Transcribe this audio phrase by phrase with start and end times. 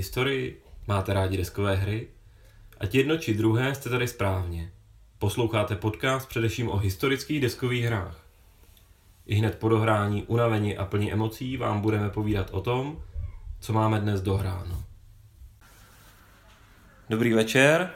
[0.00, 0.62] Máte rádi historii?
[0.88, 2.08] Máte rádi deskové hry?
[2.80, 4.72] Ať jedno či druhé jste tady správně.
[5.18, 8.16] Posloucháte podcast především o historických deskových hrách.
[9.26, 13.02] I hned po dohrání, unavení a plní emocí vám budeme povídat o tom,
[13.60, 14.84] co máme dnes dohráno.
[17.10, 17.90] Dobrý večer.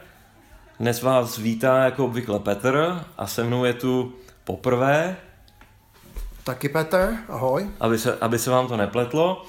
[0.81, 4.15] Dnes vás vítá jako obvykle Petr a se mnou je tu
[4.45, 5.17] poprvé.
[6.45, 7.71] Taky Petr, ahoj.
[7.81, 9.47] Aby se, aby se vám to nepletlo.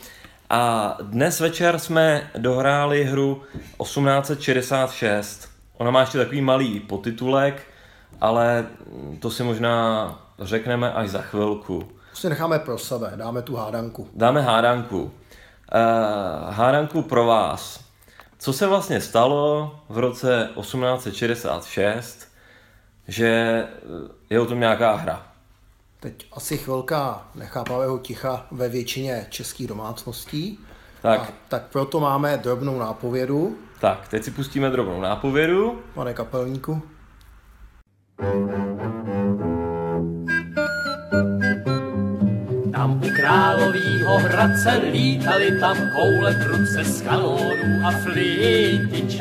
[0.50, 3.42] A dnes večer jsme dohráli hru
[3.84, 5.50] 1866.
[5.78, 7.68] Ona má ještě takový malý potitulek,
[8.22, 8.66] ale
[9.20, 10.10] to si možná
[10.40, 11.80] řekneme až za chvilku.
[12.12, 14.08] To si necháme pro sebe, dáme tu hádanku.
[14.14, 15.04] Dáme hádanku.
[15.04, 15.12] Uh,
[16.54, 17.80] hádanku pro vás.
[18.38, 22.28] Co se vlastně stalo v roce 1866,
[23.08, 23.64] že
[24.30, 25.35] je o tom nějaká hra?
[26.06, 30.60] Teď asi chvilka nechápavého ticha ve většině českých domácností.
[31.02, 31.20] Tak.
[31.20, 33.58] A, tak proto máme drobnou nápovědu.
[33.80, 35.82] Tak, teď si pustíme drobnou nápovědu.
[35.94, 36.82] Pane kapelníku.
[42.72, 49.12] Tam u královýho hradce lítali tam koule prudce z kanónů a flintiček.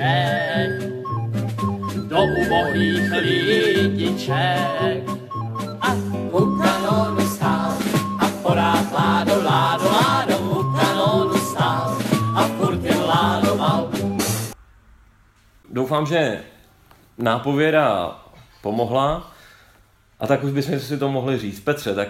[2.09, 5.05] Do ubohých lidiček.
[5.81, 5.95] A
[6.33, 7.79] u kanónu stál
[8.19, 11.99] a porád ládo, ládo, ládo, u kanónu stál
[12.37, 13.91] a furt jen ládoval.
[15.71, 16.43] Doufám, že
[17.19, 18.19] nápověda
[18.63, 19.33] pomohla
[20.21, 21.61] a tak už bychom si to mohli říct.
[21.61, 22.09] Petře, tak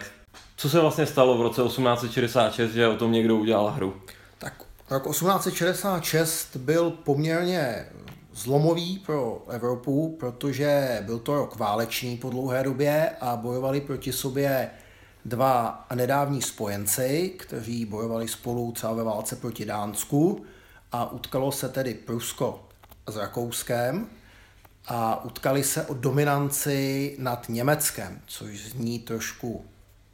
[0.56, 4.02] co se vlastně stalo v roce 1866, že o tom někdo udělal hru?
[4.38, 4.52] Tak
[4.90, 7.86] rok 1866 byl poměrně
[8.34, 14.70] zlomový pro Evropu, protože byl to rok válečný po dlouhé době a bojovali proti sobě
[15.24, 20.44] dva nedávní spojenci, kteří bojovali spolu třeba ve válce proti Dánsku.
[20.92, 22.68] A utkalo se tedy Prusko
[23.06, 24.06] s Rakouskem
[24.86, 29.64] a utkali se o dominanci nad Německem, což zní trošku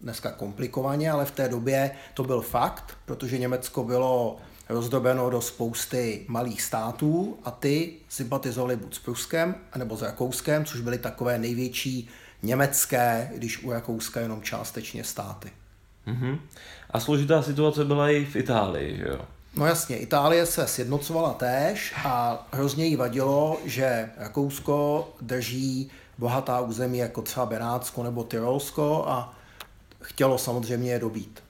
[0.01, 4.37] dneska komplikovaně, ale v té době to byl fakt, protože Německo bylo
[4.71, 10.81] rozdrobeno do spousty malých států a ty sympatizovali buď s Pruskem, anebo s Rakouskem, což
[10.81, 12.09] byly takové největší
[12.43, 15.51] německé, když u Rakouska jenom částečně státy.
[16.07, 16.39] Mm-hmm.
[16.91, 19.21] A složitá situace byla i v Itálii, že jo?
[19.57, 26.99] No jasně, Itálie se sjednocovala též a hrozně jí vadilo, že Rakousko drží bohatá území
[26.99, 29.35] jako třeba Benátsko nebo Tyrolsko a
[30.01, 31.43] chtělo samozřejmě je dobít.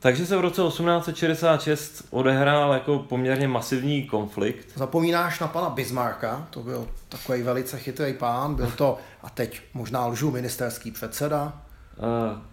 [0.00, 4.68] Takže se v roce 1866 odehrál jako poměrně masivní konflikt.
[4.74, 10.06] Zapomínáš na pana Bismarcka, to byl takový velice chytrý pán, byl to, a teď možná
[10.06, 11.52] lžu, ministerský předseda,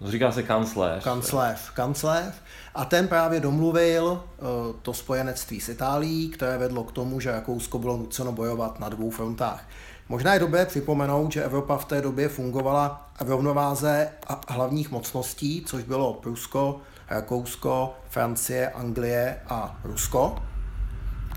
[0.02, 1.04] Uh, říká se kancléř.
[1.04, 2.34] Kancléř, kancléř.
[2.76, 4.48] A ten právě domluvil uh,
[4.82, 9.10] to spojenectví s Itálií, které vedlo k tomu, že Rakousko bylo nuceno bojovat na dvou
[9.10, 9.64] frontách.
[10.10, 14.10] Možná je dobré připomenout, že Evropa v té době fungovala v rovnováze
[14.48, 20.36] hlavních mocností, což bylo Prusko, Rakousko, Francie, Anglie a Rusko.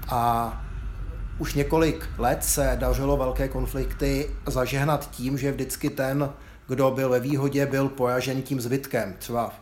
[0.09, 0.53] A
[1.39, 6.31] už několik let se dařilo velké konflikty zažehnat tím, že vždycky ten,
[6.69, 9.15] kdo byl ve výhodě, byl poražen tím zbytkem.
[9.19, 9.53] Třeba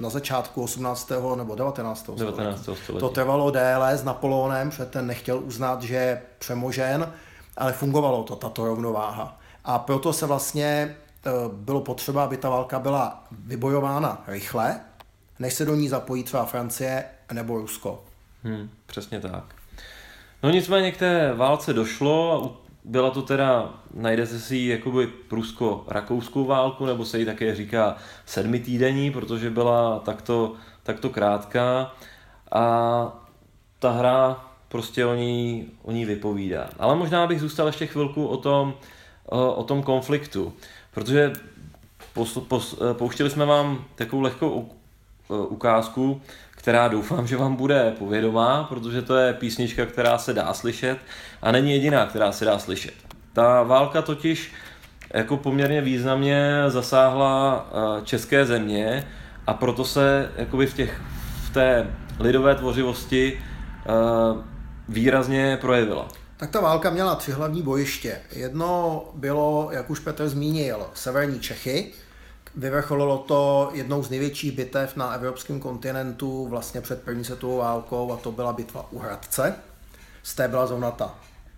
[0.00, 1.12] na začátku 18.
[1.36, 2.10] nebo 19.
[2.16, 2.60] 19.
[2.60, 3.00] století.
[3.00, 7.12] To trvalo déle s Napoleonem, protože ten nechtěl uznat, že je přemožen,
[7.56, 9.38] ale fungovalo to, tato rovnováha.
[9.64, 10.96] A proto se vlastně
[11.52, 14.80] bylo potřeba, aby ta válka byla vybojována rychle,
[15.42, 18.04] než se do ní zapojí třeba Francie nebo Rusko.
[18.44, 19.44] Hmm, přesně tak.
[20.42, 26.44] No nicméně k té válce došlo a byla to teda, najdete si ji jakoby prusko-rakouskou
[26.44, 31.94] válku, nebo se jí také říká sedmi týdení, protože byla takto, takto krátká
[32.52, 32.62] a
[33.78, 36.68] ta hra prostě o ní, o ní vypovídá.
[36.78, 38.74] Ale možná bych zůstal ještě chvilku o tom,
[39.26, 40.52] o, tom konfliktu,
[40.94, 41.32] protože
[42.12, 44.70] pos, pos, pouštili jsme vám takovou lehkou
[45.28, 46.20] ukázku,
[46.50, 50.98] která doufám, že vám bude povědomá, protože to je písnička, která se dá slyšet
[51.42, 52.94] a není jediná, která se dá slyšet.
[53.32, 54.52] Ta válka totiž
[55.14, 57.66] jako poměrně významně zasáhla
[58.04, 59.06] české země
[59.46, 61.00] a proto se jakoby v, těch,
[61.44, 63.42] v té lidové tvořivosti
[64.88, 66.08] výrazně projevila.
[66.36, 68.20] Tak ta válka měla tři hlavní bojiště.
[68.32, 71.92] Jedno bylo, jak už Petr zmínil, severní Čechy,
[72.56, 78.16] Vyvrcholilo to jednou z největších bitev na evropském kontinentu vlastně před první světovou válkou a
[78.16, 79.54] to byla bitva u Hradce.
[80.22, 81.14] Z té byla zrovna ta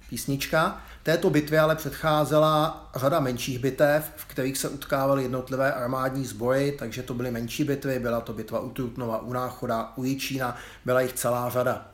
[0.08, 0.82] písnička.
[1.02, 7.02] Této bitvě ale předcházela řada menších bitev, v kterých se utkávaly jednotlivé armádní sbory, takže
[7.02, 11.12] to byly menší bitvy, byla to bitva u Trutnova, u Náchoda, u Jičína, byla jich
[11.12, 11.86] celá řada.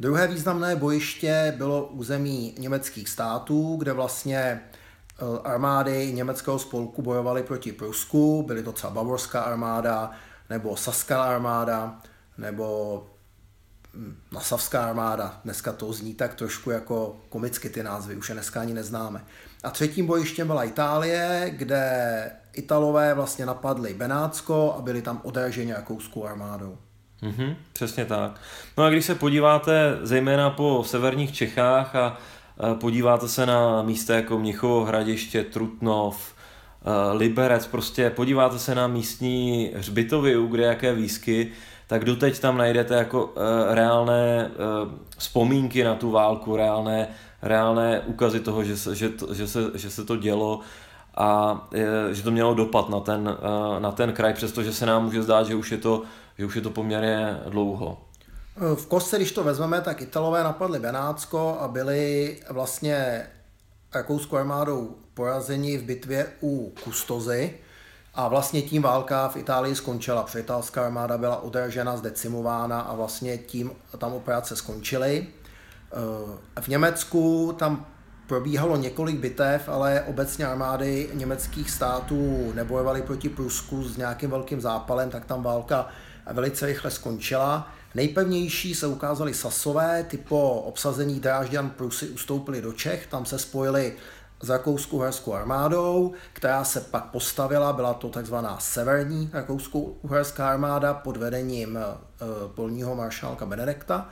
[0.00, 4.60] Druhé významné bojiště bylo území německých států, kde vlastně
[5.44, 10.10] armády německého spolku bojovaly proti Prusku, byly to třeba Bavorská armáda,
[10.50, 12.00] nebo Saská armáda,
[12.38, 13.06] nebo
[13.94, 15.40] hm, Nasavská armáda.
[15.44, 19.24] Dneska to zní tak trošku jako komicky ty názvy, už je dneska ani neznáme.
[19.64, 26.24] A třetím bojištěm byla Itálie, kde Italové vlastně napadli Benátsko a byli tam odraženi rakouskou
[26.24, 26.78] armádou.
[27.22, 28.40] Mm-hmm, přesně tak.
[28.78, 32.18] No a když se podíváte zejména po severních Čechách a
[32.80, 36.34] podíváte se na místa jako Mnichovo hradiště, Trutnov,
[37.12, 41.52] Liberec, prostě podíváte se na místní hřbitovy, kde jaké výsky,
[41.86, 43.34] tak doteď tam najdete jako
[43.70, 44.50] reálné
[45.18, 47.08] vzpomínky na tu válku, reálné,
[47.42, 50.60] reálné ukazy toho, že se, že, to, že, se, že se to dělo
[51.16, 51.60] a
[52.12, 53.36] že to mělo dopad na ten,
[53.78, 56.02] na ten kraj, přestože se nám může zdát, že už je to
[56.38, 57.98] že už je to poměrně dlouho.
[58.74, 63.26] V kostce, když to vezmeme, tak Italové napadli Benátsko a byli vlastně
[63.94, 67.54] rakouskou armádou porazeni v bitvě u Kustozy
[68.14, 73.38] a vlastně tím válka v Itálii skončila, protože italská armáda byla odražena, zdecimována a vlastně
[73.38, 75.26] tím tam operace skončily.
[76.60, 77.86] V Německu tam
[78.26, 85.10] probíhalo několik bitev, ale obecně armády německých států nebojovaly proti Prusku s nějakým velkým zápalem,
[85.10, 85.88] tak tam válka
[86.32, 87.68] velice rychle skončila.
[87.96, 93.96] Nejpevnější se ukázali Sasové, ty po obsazení Drážďan Prusy ustoupili do Čech, tam se spojili
[94.42, 100.94] s rakouskou herskou armádou, která se pak postavila, byla to takzvaná severní rakouskou uherská armáda
[100.94, 101.84] pod vedením eh,
[102.54, 104.08] polního maršálka Benedekta.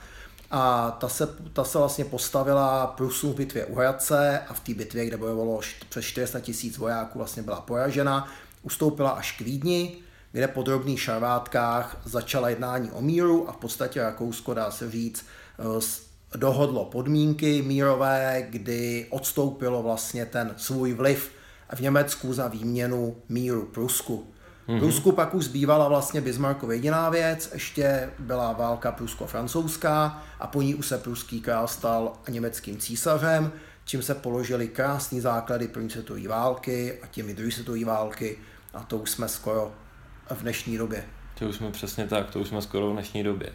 [0.50, 4.74] A ta se, ta se vlastně postavila Prusům v bitvě u Hradce a v té
[4.74, 8.28] bitvě, kde bojovalo přes 400 tisíc vojáků, vlastně byla poražena.
[8.62, 10.03] Ustoupila až k Vídni,
[10.34, 15.26] kde po drobných šarvátkách začala jednání o míru a v podstatě Rakousko, dá se říct,
[15.58, 21.30] eh, dohodlo podmínky mírové, kdy odstoupilo vlastně ten svůj vliv
[21.74, 24.26] v Německu za výměnu míru Prusku.
[24.68, 24.78] Mm-hmm.
[24.78, 30.74] Prusku pak už zbývala vlastně Bismarckova jediná věc, ještě byla válka prusko-francouzská a po ní
[30.74, 33.52] už se pruský král stal německým císařem,
[33.84, 38.38] čím se položily krásné základy první světové války a těmi druhé světové války
[38.74, 39.72] a to už jsme skoro
[40.30, 41.04] v dnešní době.
[41.38, 43.52] To už jsme přesně tak, to už jsme skoro v dnešní době.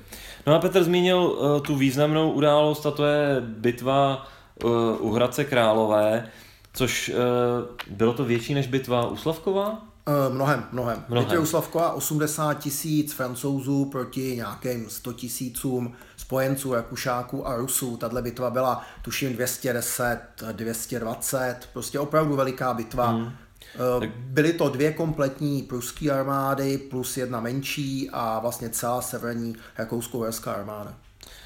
[0.47, 4.27] No a Petr zmínil uh, tu významnou událost a to je bitva
[4.63, 6.29] uh, u Hradce Králové,
[6.73, 9.69] což uh, bylo to větší než bitva u Slavkova?
[9.69, 11.03] Uh, mnohem, mnohem.
[11.09, 11.29] mnohem.
[11.29, 17.97] Bitva u Slavkova 80 tisíc francouzů proti nějakým 100 tisícům spojenců, Rakušáků a Rusů.
[17.97, 20.19] Tahle bitva byla tuším 210,
[20.51, 23.07] 220, prostě opravdu veliká bitva.
[23.07, 23.31] Hmm
[23.75, 30.53] Eh, byly to dvě kompletní pruské armády plus jedna menší a vlastně celá severní rakousko-uherská
[30.53, 30.93] armáda.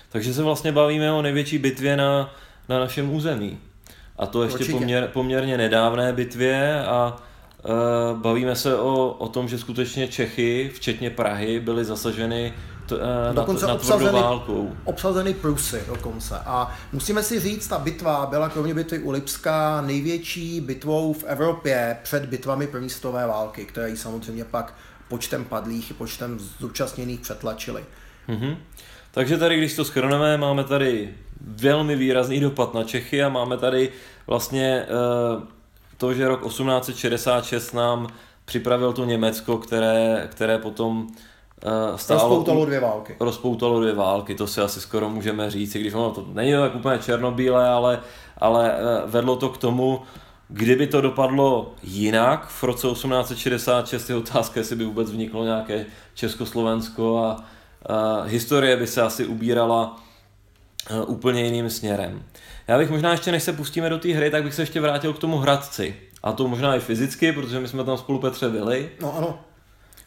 [0.09, 2.35] Takže se vlastně bavíme o největší bitvě na,
[2.69, 3.59] na našem území.
[4.17, 7.17] A to ještě poměr, poměrně nedávné bitvě a
[7.65, 12.53] e, bavíme se o, o tom, že skutečně Čechy, včetně Prahy, byly zasaženy
[12.85, 14.71] t, uh, dokonce nad, obsazeny, válkou.
[14.83, 16.39] obsazeny Prusy dokonce.
[16.45, 21.97] A musíme si říct, ta bitva byla kromě bitvy u Lipska největší bitvou v Evropě
[22.03, 24.75] před bitvami první světové války, které ji samozřejmě pak
[25.07, 27.85] počtem padlých i počtem zúčastněných přetlačily.
[28.29, 28.57] Mm-hmm.
[29.11, 33.89] Takže tady, když to schrneme, máme tady velmi výrazný dopad na Čechy a máme tady
[34.27, 34.85] vlastně
[35.35, 35.43] uh,
[35.97, 38.07] to, že rok 1866 nám
[38.45, 41.13] připravil to Německo, které, které potom Uh,
[41.95, 43.15] stálo, rozpoutalo dvě války.
[43.19, 46.99] Rozpoutalo dvě války, to si asi skoro můžeme říct, když ono to není tak úplně
[46.99, 47.99] černobílé, ale,
[48.37, 50.01] ale uh, vedlo to k tomu,
[50.47, 57.17] kdyby to dopadlo jinak v roce 1866, je otázka, jestli by vůbec vzniklo nějaké Československo
[57.17, 59.95] a uh, historie by se asi ubírala
[61.07, 62.23] úplně jiným směrem.
[62.67, 65.13] Já bych možná ještě, než se pustíme do té hry, tak bych se ještě vrátil
[65.13, 65.95] k tomu Hradci.
[66.23, 68.89] A to možná i fyzicky, protože my jsme tam spolu Petře byli.
[69.01, 69.39] No ano.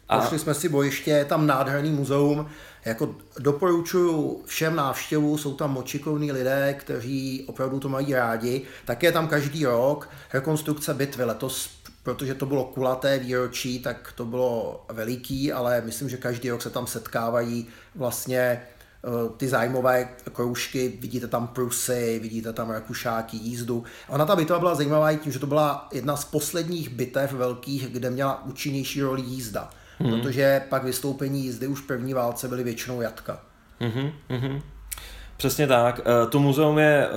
[0.09, 0.19] A...
[0.19, 2.47] Pošli jsme si bojiště, je tam nádherný muzeum,
[2.85, 8.61] jako doporučuju všem návštěvu, jsou tam močikovní lidé, kteří opravdu to mají rádi.
[8.85, 11.23] Tak je tam každý rok rekonstrukce bitvy.
[11.23, 11.69] Letos,
[12.03, 16.69] protože to bylo kulaté výročí, tak to bylo veliký, ale myslím, že každý rok se
[16.69, 23.83] tam setkávají vlastně eh, ty zájmové kroužky, vidíte tam Prusy, vidíte tam Rakušáky, jízdu.
[24.09, 27.87] Ona ta bitva byla zajímavá i tím, že to byla jedna z posledních bitev velkých,
[27.87, 30.11] kde měla účinnější roli jízda hmm.
[30.11, 33.39] protože pak vystoupení jízdy už v první válce byly většinou jatka.
[33.79, 34.61] Hmm, hmm.
[35.37, 35.99] Přesně tak.
[35.99, 37.11] Eh, to muzeum je eh,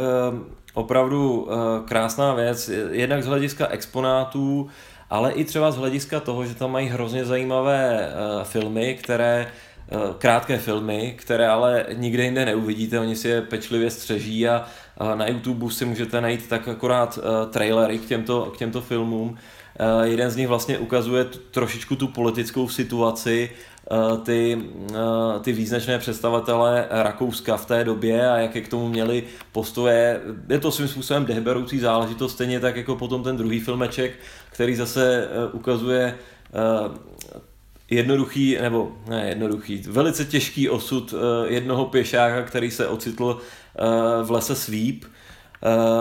[0.75, 1.54] opravdu eh,
[1.88, 4.68] krásná věc, jednak z hlediska exponátů,
[5.10, 9.46] ale i třeba z hlediska toho, že tam mají hrozně zajímavé filmy, které
[10.18, 14.66] krátké filmy, které ale nikde jinde neuvidíte, oni si je pečlivě střeží a
[15.14, 17.18] na YouTube si můžete najít tak akorát
[17.50, 19.38] trailery k těmto, k těmto filmům.
[20.02, 23.50] Jeden z nich vlastně ukazuje trošičku tu politickou situaci
[23.92, 24.58] Eh, ty,
[24.94, 29.22] eh, ty význačné představitele Rakouska v té době a jaké k tomu měli
[29.52, 30.20] postoje.
[30.48, 34.12] Je to svým způsobem deberoucí záležitost, stejně tak jako potom ten druhý filmeček,
[34.50, 36.14] který zase eh, ukazuje
[37.90, 41.14] jednoduchý, nebo ne jednoduchý, velice těžký osud
[41.46, 43.38] jednoho pěšáka, který se ocitl
[44.22, 45.19] v lese Svíp, Eh,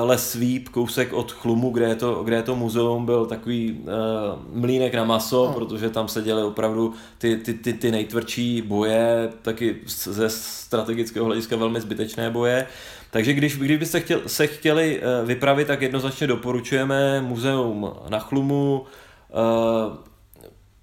[0.03, 4.61] Les Sweep, kousek od Chlumu, kde je to, kde je to muzeum, byl takový uh,
[4.61, 5.53] mlínek na maso, no.
[5.53, 11.55] protože tam se děly opravdu ty, ty, ty, ty nejtvrdší boje, taky ze strategického hlediska
[11.55, 12.67] velmi zbytečné boje.
[13.11, 18.85] Takže když, kdybyste chtěl, se chtěli uh, vypravit, tak jednoznačně doporučujeme muzeum na Chlumu,
[19.29, 19.97] uh,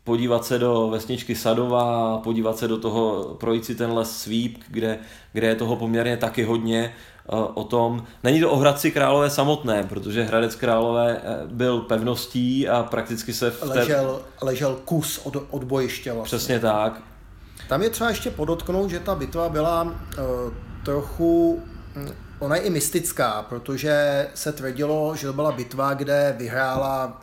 [0.04, 4.98] podívat se do vesničky Sadova, podívat se do toho, projít si ten les Sweep, kde,
[5.32, 6.94] kde je toho poměrně taky hodně
[7.34, 8.04] o tom.
[8.24, 13.50] Není to o Hradci Králové samotné, protože Hradec Králové eh, byl pevností a prakticky se
[13.50, 13.66] v té...
[13.66, 16.38] ležel, ležel kus od, od bojiště vlastně.
[16.38, 17.02] Přesně tak.
[17.68, 19.90] Tam je třeba ještě podotknout, že ta bitva byla uh,
[20.84, 21.62] trochu
[21.96, 27.22] hm, Ona je i mystická, protože se tvrdilo, že to byla bitva, kde vyhrála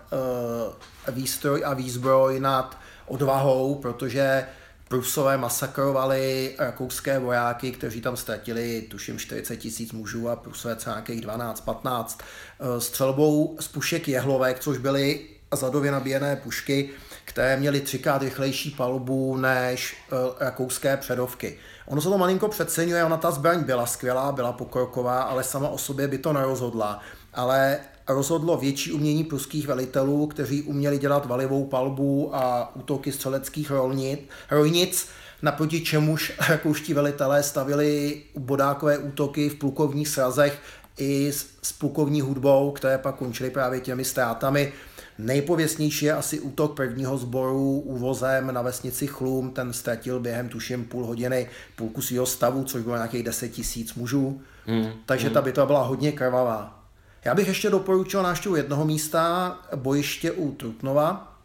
[1.08, 4.46] uh, výstroj a výzbroj nad odvahou, protože
[4.94, 11.22] Prusové masakrovali rakouské vojáky, kteří tam ztratili, tuším, 40 tisíc mužů a Prusové třeba nějakých
[11.22, 15.20] 12-15 eh, střelbou z pušek jehlovek, což byly
[15.54, 16.90] zadově nabíjené pušky,
[17.26, 21.58] které měly třikrát rychlejší palbu než eh, rakouské předovky.
[21.86, 25.78] Ono se to malinko přeceňuje, ona ta zbraň byla skvělá, byla pokroková, ale sama o
[25.78, 27.00] sobě by to nerozhodla.
[27.34, 34.30] Ale rozhodlo větší umění pruských velitelů, kteří uměli dělat valivou palbu a útoky střeleckých rolnit,
[34.52, 35.08] rojnic,
[35.42, 40.60] naproti čemuž rakouští velitelé stavili bodákové útoky v plukovních srazech
[40.98, 41.32] i
[41.62, 44.74] s, plukovní hudbou, které pak končily právě těmi ztrátami.
[45.18, 51.06] Nejpověstnější je asi útok prvního sboru úvozem na vesnici Chlum, ten ztratil během tuším půl
[51.06, 54.42] hodiny půlku svého stavu, což bylo nějakých 10 tisíc mužů.
[54.68, 55.34] Mm, Takže mm.
[55.34, 56.83] ta bitva byla hodně krvavá.
[57.26, 61.38] Já bych ještě doporučil návštěvu jednoho místa, bojiště u Trutnova,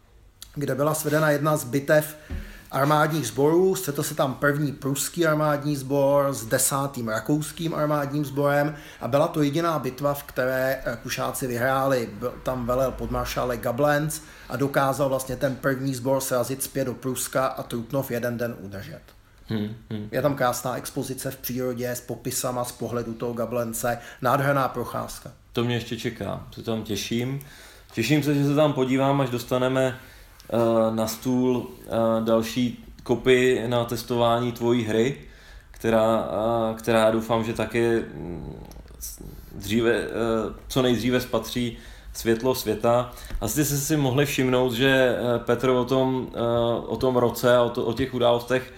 [0.55, 2.17] kde byla svedena jedna z bitev
[2.71, 3.75] armádních sborů.
[3.75, 9.43] Střetl se tam první pruský armádní sbor s desátým rakouským armádním sborem a byla to
[9.43, 12.09] jediná bitva, v které Rakušáci vyhráli.
[12.13, 17.47] Byl tam velel podmaršále Gablenz a dokázal vlastně ten první sbor srazit zpět do Pruska
[17.47, 19.18] a Trutnov jeden den udržet.
[19.49, 20.09] Hmm, hmm.
[20.13, 25.65] Je tam krásná expozice v přírodě s popisama z pohledu toho Gablence, nádherná procházka to
[25.65, 27.41] mě ještě čeká, se tam těším.
[27.93, 29.99] Těším se, že se tam podívám, až dostaneme
[30.53, 35.17] uh, na stůl uh, další kopy na testování tvojí hry,
[35.71, 38.57] která, uh, která doufám, že taky mm,
[39.55, 40.07] dříve, uh,
[40.69, 41.79] co nejdříve spatří
[42.13, 43.13] světlo světa.
[43.41, 46.29] Asi jste si mohli všimnout, že Petr o tom,
[46.87, 48.73] o tom roce a o, to, o těch událostech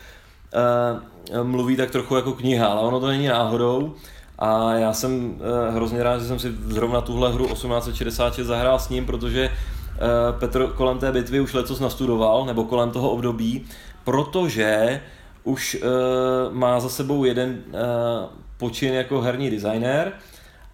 [1.43, 3.95] mluví tak trochu jako kniha, ale ono to není náhodou.
[4.39, 8.89] A já jsem uh, hrozně rád, že jsem si zrovna tuhle hru 1866 zahrál s
[8.89, 13.65] ním, protože uh, Petr kolem té bitvy už letos nastudoval, nebo kolem toho období,
[14.05, 15.01] protože
[15.45, 15.79] už
[16.51, 17.63] má za sebou jeden
[18.57, 20.13] počin jako herní designer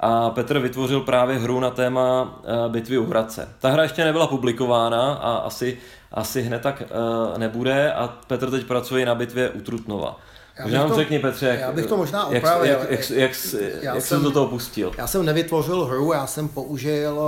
[0.01, 3.49] a Petr vytvořil právě hru na téma bitvy u Hradce.
[3.61, 5.79] Ta hra ještě nebyla publikována a asi,
[6.17, 10.21] asi hned tak uh, nebude a Petr teď pracuje na bitvě u Trutnova.
[10.63, 12.65] Možná nám řekni, Petře, jak, já bych to možná opravil.
[12.65, 13.31] Jak, jak, jak,
[13.61, 14.93] jak, jak jsem do toho pustil?
[14.99, 17.21] Já jsem nevytvořil hru, já jsem použil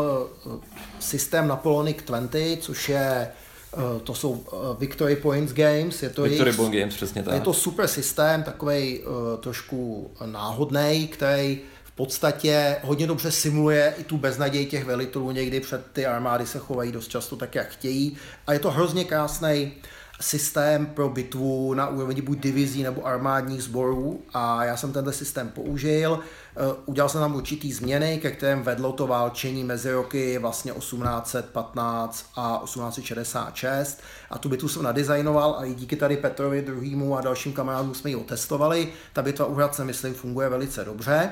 [0.47, 0.51] eh,
[0.99, 3.29] systém Napoleonic 20, což je
[3.75, 4.45] eh, to jsou
[4.79, 6.03] Victory Points Games.
[6.03, 7.35] Je to Victory Points Games, přesně tak.
[7.35, 9.01] Je to super systém, takový
[9.41, 11.61] trošku náhodný, který
[11.99, 15.31] podstatě hodně dobře simuluje i tu beznaděj těch velitelů.
[15.31, 18.17] Někdy před ty armády se chovají dost často tak, jak chtějí.
[18.47, 19.73] A je to hrozně krásný
[20.21, 25.49] systém pro bitvu na úrovni buď divizí nebo armádních sborů a já jsem tenhle systém
[25.49, 26.21] použil.
[26.21, 32.27] Eh, udělal jsem tam určitý změny, ke kterým vedlo to válčení mezi roky vlastně 1815
[32.37, 34.01] a 1866
[34.31, 38.11] a tu bitvu jsem nadizajnoval a i díky tady Petrovi druhýmu a dalším kamarádům jsme
[38.11, 38.89] ji otestovali.
[39.13, 41.31] Ta bitva u Hradce, myslím, funguje velice dobře.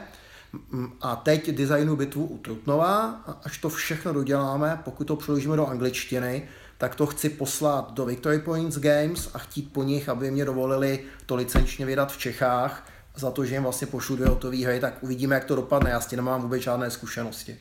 [1.00, 6.48] A teď designu bitvu u Trutnova, až to všechno doděláme, pokud to přeložíme do angličtiny,
[6.78, 11.00] tak to chci poslat do Victory Points Games a chtít po nich, aby mě dovolili
[11.26, 12.86] to licenčně vydat v Čechách
[13.16, 15.90] za to, že jim vlastně pošlu dvě hotové hry, tak uvidíme, jak to dopadne.
[15.90, 17.56] Já s tím nemám vůbec žádné zkušenosti.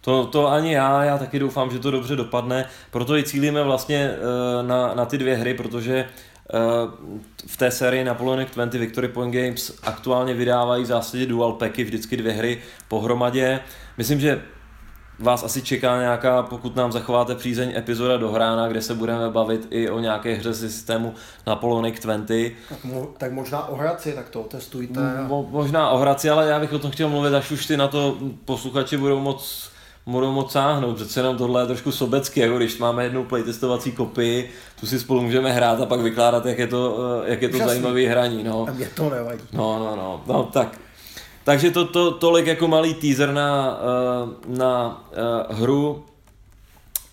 [0.00, 4.10] To, to ani já, já taky doufám, že to dobře dopadne, proto i cílíme vlastně
[4.10, 6.08] eh, na, na ty dvě hry, protože
[7.46, 12.16] v té sérii Napoleonic 20 Victory Point Games aktuálně vydávají v zásadě dual packy, vždycky
[12.16, 13.60] dvě hry pohromadě.
[13.98, 14.42] Myslím, že
[15.18, 19.66] vás asi čeká nějaká, pokud nám zachováte přízeň, epizoda do hrána, kde se budeme bavit
[19.70, 21.14] i o nějaké hře z systému
[21.46, 22.52] Napoleonic 20.
[22.68, 25.00] Tak, mo, tak možná o Hradci, tak to testujte.
[25.26, 27.88] Mo, možná o Hradci, ale já bych o tom chtěl mluvit, až už ty na
[27.88, 29.70] to posluchači budou moc
[30.08, 34.50] budou moc sáhnout, přece jenom tohle je trošku sobecky, jako když máme jednu playtestovací kopii,
[34.80, 37.58] tu si spolu můžeme hrát a pak vykládat, jak je to, eh, jak je to
[37.58, 38.44] zajímavý hraní.
[38.44, 38.66] No.
[38.68, 39.42] A mě to nevadí.
[39.52, 40.80] No, no, no, no, tak.
[41.44, 45.04] Takže to, to, tolik jako malý teaser na, eh, na
[45.50, 46.04] uh, hru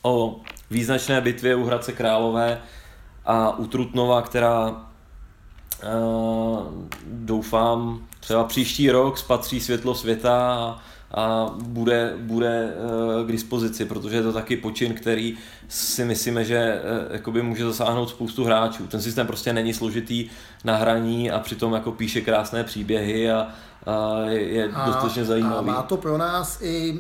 [0.01, 0.35] o
[0.71, 2.61] význačné bitvě u Hradce Králové
[3.25, 4.85] a u Trutnova, která
[7.05, 10.79] doufám třeba příští rok spatří světlo světa a,
[11.11, 12.73] a bude, bude
[13.27, 16.81] k dispozici, protože je to taky počin, který si myslíme, že
[17.11, 18.87] jakoby může zasáhnout spoustu hráčů.
[18.87, 20.29] Ten systém prostě není složitý
[20.63, 23.47] na hraní a přitom jako píše krásné příběhy a,
[23.85, 25.69] a je, je a, dostatečně zajímavý.
[25.69, 26.99] A má to pro nás i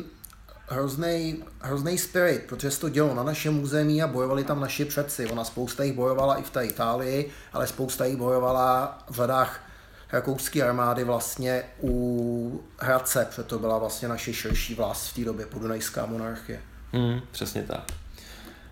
[0.67, 5.27] hrozný, hrozný spirit, protože se to dělo na našem území a bojovali tam naši předci.
[5.27, 9.64] Ona spousta jich bojovala i v té Itálii, ale spousta jich bojovala v řadách
[10.11, 15.45] rakouské armády vlastně u Hradce, protože to byla vlastně naše širší vlast v té době,
[15.45, 16.61] podunajská monarchie.
[16.93, 17.83] Hmm, přesně tak.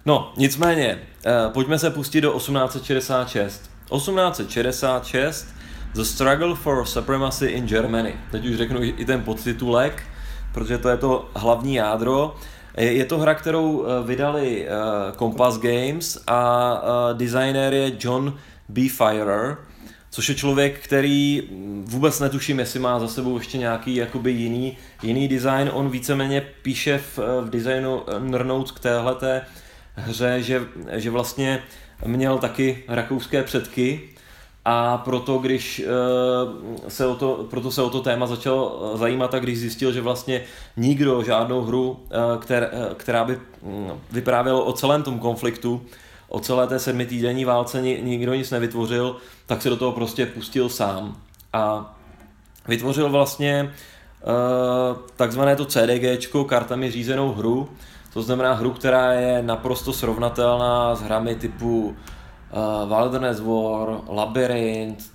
[0.05, 3.69] No, nicméně, eh, pojďme se pustit do 1866.
[3.89, 5.47] 1866
[5.93, 8.15] The Struggle for Supremacy in Germany.
[8.31, 10.03] Teď už řeknu i ten podtitulek,
[10.53, 12.35] protože to je to hlavní jádro.
[12.77, 14.71] Je to hra, kterou eh, vydali eh,
[15.17, 18.37] Compass Games a eh, designér je John
[18.69, 18.81] B.
[18.89, 19.57] Firer,
[20.13, 21.43] což je člověk, který
[21.83, 25.69] vůbec netuším, jestli má za sebou ještě nějaký jakoby jiný, jiný design.
[25.73, 28.03] On víceméně píše v, v designu
[28.43, 29.41] Notes k téhleté
[29.95, 30.61] hře, že,
[30.91, 31.63] že vlastně
[32.05, 34.01] měl taky rakouské předky,
[34.65, 39.33] a proto, když eh, se o to, proto se o to téma začal eh, zajímat
[39.33, 40.43] a když zjistil, že vlastně
[40.77, 41.99] nikdo žádnou hru,
[42.39, 45.81] která, eh, která by mm, vyprávěla o celém tom konfliktu,
[46.33, 49.15] o celé té sedmi týdenní válce nikdo nic nevytvořil,
[49.45, 51.17] tak se do toho prostě pustil sám.
[51.53, 51.95] A
[52.67, 53.73] vytvořil vlastně
[55.15, 57.69] takzvané to CDG, kartami řízenou hru,
[58.13, 61.95] to znamená hru, která je naprosto srovnatelná s hrami typu
[62.85, 65.05] uh, Wilderness War, Labyrinth,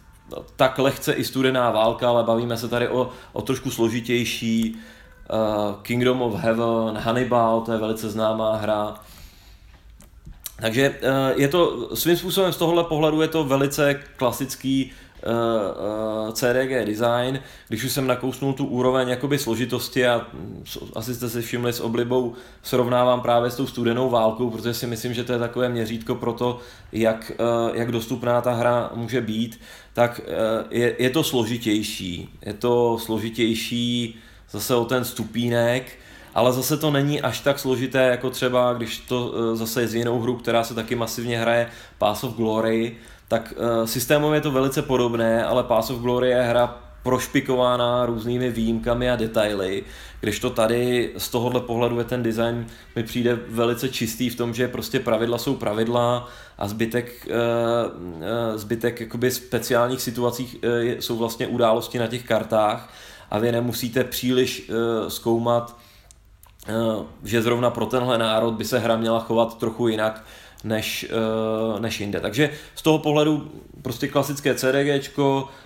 [0.56, 6.22] tak lehce i studená válka, ale bavíme se tady o, o trošku složitější uh, Kingdom
[6.22, 8.94] of Heaven, Hannibal, to je velice známá hra.
[10.60, 14.92] Takže uh, je to svým způsobem z tohohle pohledu je to velice klasický
[15.26, 15.32] uh,
[16.26, 20.26] uh, CDG design, když už jsem nakousnul tu úroveň jakoby složitosti a
[20.94, 25.14] asi jste si všimli s oblibou srovnávám právě s tou studenou válkou, protože si myslím,
[25.14, 26.58] že to je takové měřítko pro to,
[26.92, 27.32] jak,
[27.72, 29.60] jak dostupná ta hra může být,
[29.92, 30.20] tak
[30.70, 32.28] je, je to složitější.
[32.46, 34.18] Je to složitější
[34.50, 35.98] zase o ten stupínek,
[36.34, 40.20] ale zase to není až tak složité, jako třeba když to zase je z jinou
[40.20, 42.96] hru, která se taky masivně hraje Pass of Glory,
[43.28, 48.50] tak uh, systémově je to velice podobné, ale Pass of Glory je hra prošpikována různými
[48.50, 49.84] výjimkami a detaily,
[50.20, 54.54] když to tady z tohohle pohledu je ten design mi přijde velice čistý v tom,
[54.54, 61.46] že prostě pravidla jsou pravidla a zbytek, uh, zbytek jakoby speciálních situacích uh, jsou vlastně
[61.46, 62.94] události na těch kartách
[63.30, 64.70] a vy nemusíte příliš
[65.08, 65.76] zkoumat,
[67.24, 70.24] že zrovna pro tenhle národ by se hra měla chovat trochu jinak,
[70.64, 71.06] než,
[71.74, 72.20] uh, než jinde.
[72.20, 73.50] Takže z toho pohledu
[73.82, 75.18] prostě klasické CDG,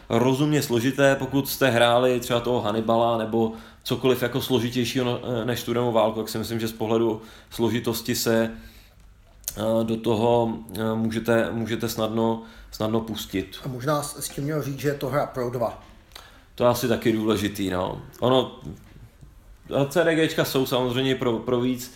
[0.08, 5.92] rozumně složité, pokud jste hráli třeba toho Hannibala nebo cokoliv jako složitějšího eh, než studenou
[5.92, 8.50] válku, tak si myslím, že z pohledu složitosti se
[9.82, 10.58] do toho
[10.94, 13.56] můžete, můžete snadno, snadno pustit.
[13.64, 15.82] A možná s tím měl říct, že je to hra pro dva.
[16.54, 18.02] To je asi taky důležitý, no.
[18.20, 18.60] Ono,
[19.88, 21.94] CDGčka jsou samozřejmě pro, pro víc,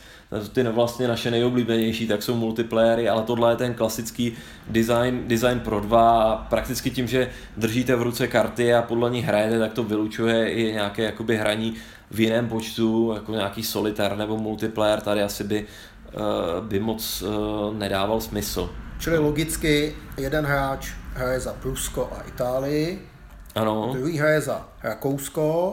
[0.53, 4.33] ty vlastně naše nejoblíbenější, tak jsou multiplayery, ale tohle je ten klasický
[4.69, 9.23] design, design pro dva a prakticky tím, že držíte v ruce karty a podle ní
[9.23, 11.75] hrajete, tak to vylučuje i nějaké jakoby hraní
[12.11, 15.67] v jiném počtu, jako nějaký solitar nebo multiplayer, tady asi by,
[16.15, 18.71] uh, by moc uh, nedával smysl.
[18.99, 23.09] Čili logicky jeden hráč hraje za Prusko a Itálii,
[23.55, 23.91] ano.
[23.93, 25.73] druhý hraje za Rakousko,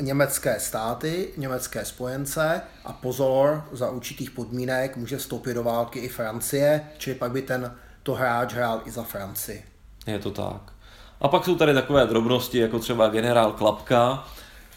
[0.00, 6.80] německé státy, německé spojence a pozor, za určitých podmínek může vstoupit do války i Francie,
[6.98, 9.64] čili pak by ten to hráč hrál i za Francii.
[10.06, 10.72] Je to tak.
[11.20, 14.24] A pak jsou tady takové drobnosti, jako třeba generál Klapka,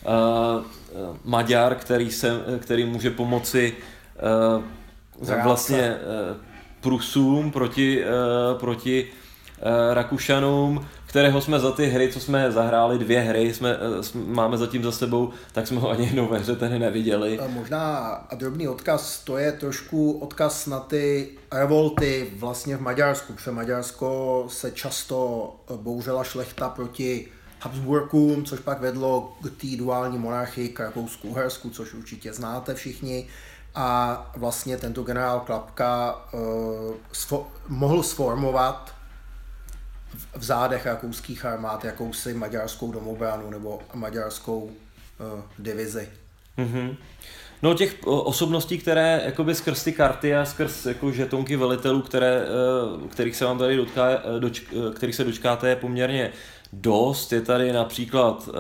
[0.05, 0.63] uh,
[1.23, 3.73] Maďar, který, se, který může pomoci
[4.57, 4.63] uh,
[5.43, 5.97] vlastně
[6.31, 6.37] uh,
[6.81, 9.07] Prusům proti, uh, proti
[9.93, 13.77] Rakušanům, kterého jsme za ty hry, co jsme zahráli, dvě hry, jsme,
[14.13, 17.39] máme zatím za sebou, tak jsme ho ani jednou ve hře ten neviděli.
[17.47, 17.97] Možná
[18.29, 24.45] a drobný odkaz, to je trošku odkaz na ty revolty vlastně v Maďarsku, protože Maďarsko
[24.49, 27.27] se často bouřela šlechta proti
[27.61, 33.27] Habsburkům, což pak vedlo k té duální monarchii k Rakousku-Uhersku, což určitě znáte všichni.
[33.75, 36.39] A vlastně tento generál Klapka uh,
[37.13, 38.96] sfo- mohl sformovat
[40.37, 44.71] v zádech rakouských armád jakousi maďarskou domobranu nebo maďarskou uh,
[45.59, 46.09] divizi.
[46.57, 46.95] Mm-hmm.
[47.63, 53.07] No těch osobností, které jakoby skrz ty karty a skrz jako žetonky velitelů, které, eh,
[53.07, 56.31] kterých se vám tady dočká, doč, kterých se dočkáte, je poměrně
[56.73, 57.33] dost.
[57.33, 58.53] Je tady například uh,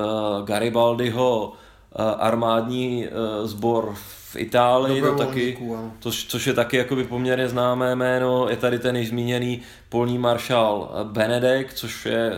[0.45, 5.57] Garibaldiho uh, armádní uh, sbor v Itálii, to taky,
[5.99, 8.49] to, což je taky jakoby poměrně známé jméno.
[8.49, 12.33] Je tady ten již zmíněný polní maršál Benedek, což je,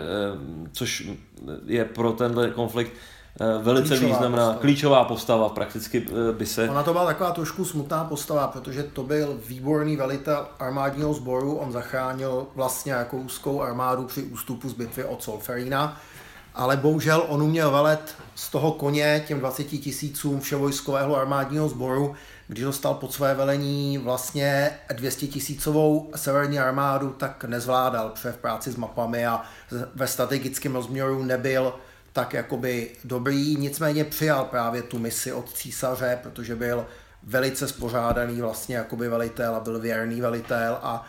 [0.71, 1.07] což
[1.65, 2.91] je pro tenhle konflikt
[3.61, 4.61] velice klíčová významná, postava.
[4.61, 6.69] klíčová postava prakticky by se...
[6.69, 11.71] Ona to byla taková trošku smutná postava, protože to byl výborný velitel armádního sboru, on
[11.71, 16.01] zachránil vlastně rakouskou armádu při ústupu z bitvy od Solferina,
[16.59, 22.15] ale bohužel on uměl velet z toho koně těm 20 tisícům vševojskového armádního sboru,
[22.47, 28.71] když dostal pod své velení vlastně 200 tisícovou severní armádu, tak nezvládal, protože v práci
[28.71, 29.41] s mapami a
[29.95, 31.73] ve strategickém rozměru nebyl
[32.13, 36.85] tak jakoby dobrý, nicméně přijal právě tu misi od císaře, protože byl
[37.23, 41.05] velice spořádaný vlastně jakoby velitel a byl věrný velitel a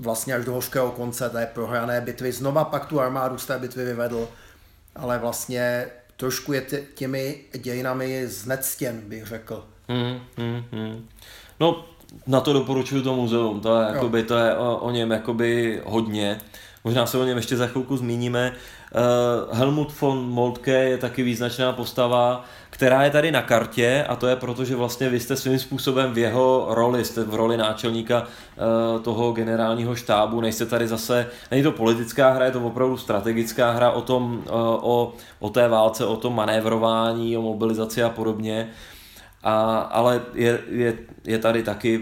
[0.00, 2.32] vlastně až do hořkého konce té prohrané bitvy.
[2.32, 4.28] Znova pak tu armádu z té bitvy vyvedl
[4.98, 9.64] ale vlastně trošku je těmi dějinami znectěn, bych řekl.
[9.88, 11.08] Hmm, hmm, hmm.
[11.60, 11.84] No,
[12.26, 16.40] na to doporučuju to muzeum, to je, jakoby, to je o, o něm jakoby hodně.
[16.84, 18.52] Možná se o něm ještě za chvilku zmíníme.
[18.94, 24.26] Uh, Helmut von Moltke je taky význačná postava, která je tady na kartě a to
[24.26, 28.22] je proto, že vlastně vy jste svým způsobem v jeho roli, jste v roli náčelníka
[28.22, 33.70] uh, toho generálního štábu, nejste tady zase, není to politická hra, je to opravdu strategická
[33.70, 34.42] hra o tom, uh,
[34.82, 38.70] o, o té válce, o tom manévrování, o mobilizaci a podobně.
[39.44, 42.00] A, ale je, je, je tady taky,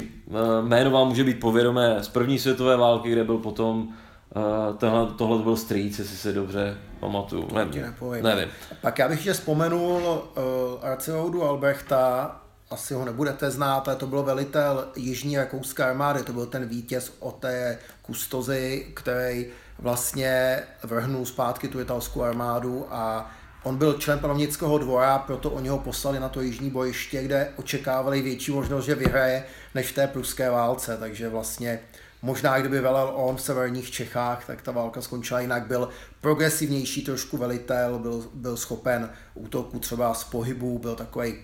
[0.63, 3.89] jméno vám může být povědomé z první světové války, kde byl potom
[4.37, 7.49] Uh, tohle, tohle byl strýc, jestli se dobře pamatuju.
[7.55, 7.95] Nevím.
[8.23, 8.49] nevím.
[8.81, 12.37] Pak já bych ještě vzpomenul uh, Arceudu Albrechta,
[12.71, 17.13] asi ho nebudete znát, ale to byl velitel Jižní rakouské armády, to byl ten vítěz
[17.21, 19.47] o té kustozy, který
[19.79, 23.31] vlastně vrhnul zpátky tu italskou armádu a
[23.63, 28.23] on byl člen panovnického dvora, proto oni ho poslali na to jižní bojiště, kde očekávali
[28.23, 29.45] větší možnost, že vyhraje,
[29.75, 31.81] než v té pruské válce, takže vlastně
[32.23, 35.67] Možná kdyby velel on v severních Čechách, tak ta válka skončila jinak.
[35.67, 35.89] Byl
[36.21, 41.35] progresivnější trošku velitel, byl, byl schopen útoku třeba z pohybu, byl takový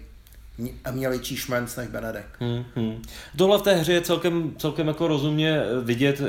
[0.92, 2.26] měl větší šmenc než Benedek.
[2.40, 3.02] Hmm, hmm.
[3.36, 6.20] Tohle v té hře je celkem, celkem jako rozumně vidět.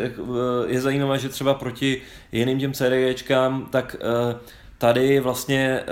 [0.68, 2.02] Je zajímavé, že třeba proti
[2.32, 4.36] jiným těm CDGčkám, tak eh,
[4.78, 5.86] tady vlastně eh,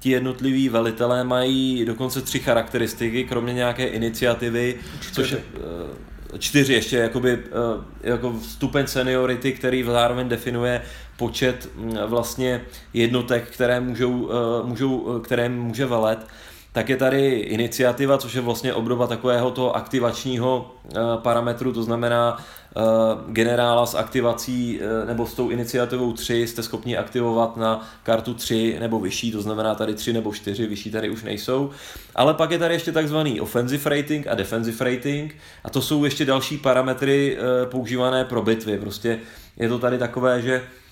[0.00, 5.12] ti jednotliví velitelé mají dokonce tři charakteristiky, kromě nějaké iniciativy, Čtyři.
[5.12, 10.82] což je, eh, čtyři ještě, jakoby, eh, jako stupeň seniority, který zároveň definuje
[11.16, 12.60] počet mm, vlastně
[12.92, 16.26] jednotek, které můžou, eh, můžou, eh, které může velet
[16.78, 20.74] tak je tady iniciativa, což je vlastně obdoba takového toho aktivačního
[21.16, 22.44] parametru, to znamená
[23.28, 29.00] generála s aktivací nebo s tou iniciativou 3 jste schopni aktivovat na kartu 3 nebo
[29.00, 31.70] vyšší, to znamená tady 3 nebo 4, vyšší tady už nejsou.
[32.14, 36.24] Ale pak je tady ještě takzvaný offensive rating a defensive rating a to jsou ještě
[36.24, 38.78] další parametry používané pro bitvy.
[38.78, 39.18] Prostě
[39.56, 40.87] je to tady takové, že Eh,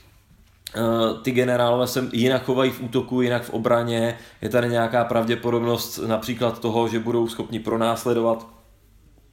[1.23, 6.59] ty generálové se jinak chovají v útoku, jinak v obraně, je tady nějaká pravděpodobnost například
[6.59, 8.47] toho, že budou schopni pronásledovat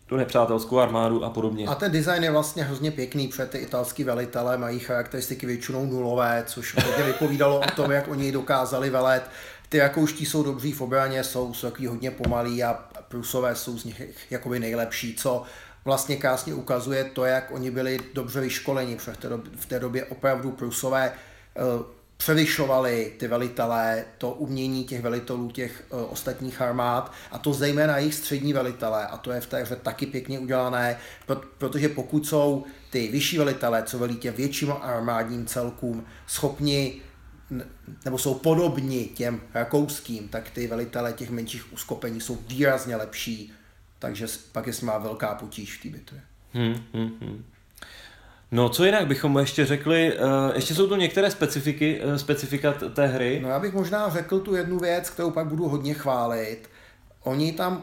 [0.06, 1.68] tu nepřátelskou armádu a podobně.
[1.68, 6.44] A ten design je vlastně hrozně pěkný, protože ty italský velitelé mají charakteristiky většinou nulové,
[6.48, 9.24] což hodně vypovídalo o tom, jak oni dokázali velet.
[9.70, 13.84] Ty rakouští jsou dobří v obraně, jsou, jsou takový hodně pomalí a Prusové jsou z
[13.84, 15.44] nich jakoby nejlepší, co
[15.86, 21.12] vlastně krásně ukazuje to, jak oni byli dobře vyškoleni, protože v té době, opravdu Prusové
[21.14, 21.33] Eh,
[22.18, 28.16] převyšovali ty velitelé, to umění těch velitelů těch uh, ostatních armád a to zejména jejich
[28.16, 30.98] střední velitelé a to je v té hře taky pěkně udělané,
[31.58, 37.02] protože pokud jsou ty vyšší velitelé, co velí těm větším armádním celkům, schopni
[38.06, 43.54] nebo jsou podobni těm rakouským, tak ty velitelé těch menších uskopení jsou výrazně lepší,
[44.00, 46.22] takže pak je s nimi velká potíž v té bitvě.
[46.54, 47.44] Hmm, hmm, hmm.
[48.54, 52.72] No, co jinak bychom mu ještě řekli, uh, ještě jsou tu některé specifiky, uh, specifika
[52.72, 53.40] té hry.
[53.44, 56.70] No já bych možná řekl tu jednu věc, kterou pak budu hodně chválit.
[57.24, 57.82] Oni tam,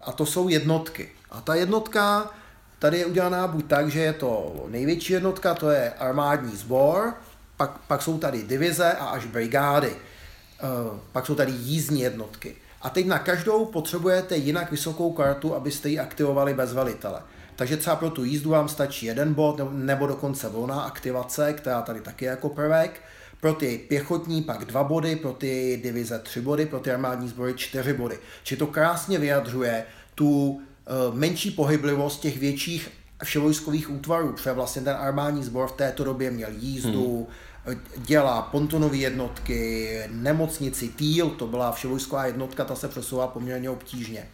[0.00, 1.08] a to jsou jednotky.
[1.30, 2.30] A ta jednotka
[2.78, 7.14] tady je udělaná buď tak, že je to největší jednotka, to je armádní sbor,
[7.56, 9.90] pak, pak jsou tady divize a až brigády.
[9.92, 12.56] Uh, pak jsou tady jízdní jednotky.
[12.82, 17.22] A teď na každou potřebujete jinak vysokou kartu, abyste ji aktivovali bez velitele.
[17.60, 22.00] Takže třeba pro tu jízdu vám stačí jeden bod nebo- dokonce volná aktivace, která tady
[22.00, 23.02] taky je jako prvek.
[23.40, 27.54] Pro ty pěchotní pak dva body, pro ty divize tři body, pro ty armádní sbory
[27.56, 28.18] čtyři body.
[28.42, 32.90] Či to krásně vyjadřuje tu eh, menší pohyblivost těch větších
[33.24, 37.28] vševojskových útvarů, protože vlastně ten armádní sbor v této době měl jízdu,
[37.66, 37.80] hmm.
[37.96, 44.28] dělá pontonové jednotky, nemocnici, týl, to byla vševojsková jednotka, ta se přesouvá poměrně obtížně.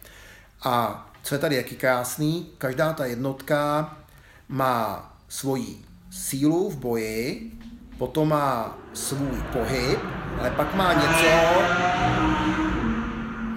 [0.63, 3.95] A co je tady jaký krásný, každá ta jednotka
[4.49, 7.51] má svoji sílu v boji,
[7.97, 9.99] potom má svůj pohyb,
[10.39, 11.27] ale pak má něco,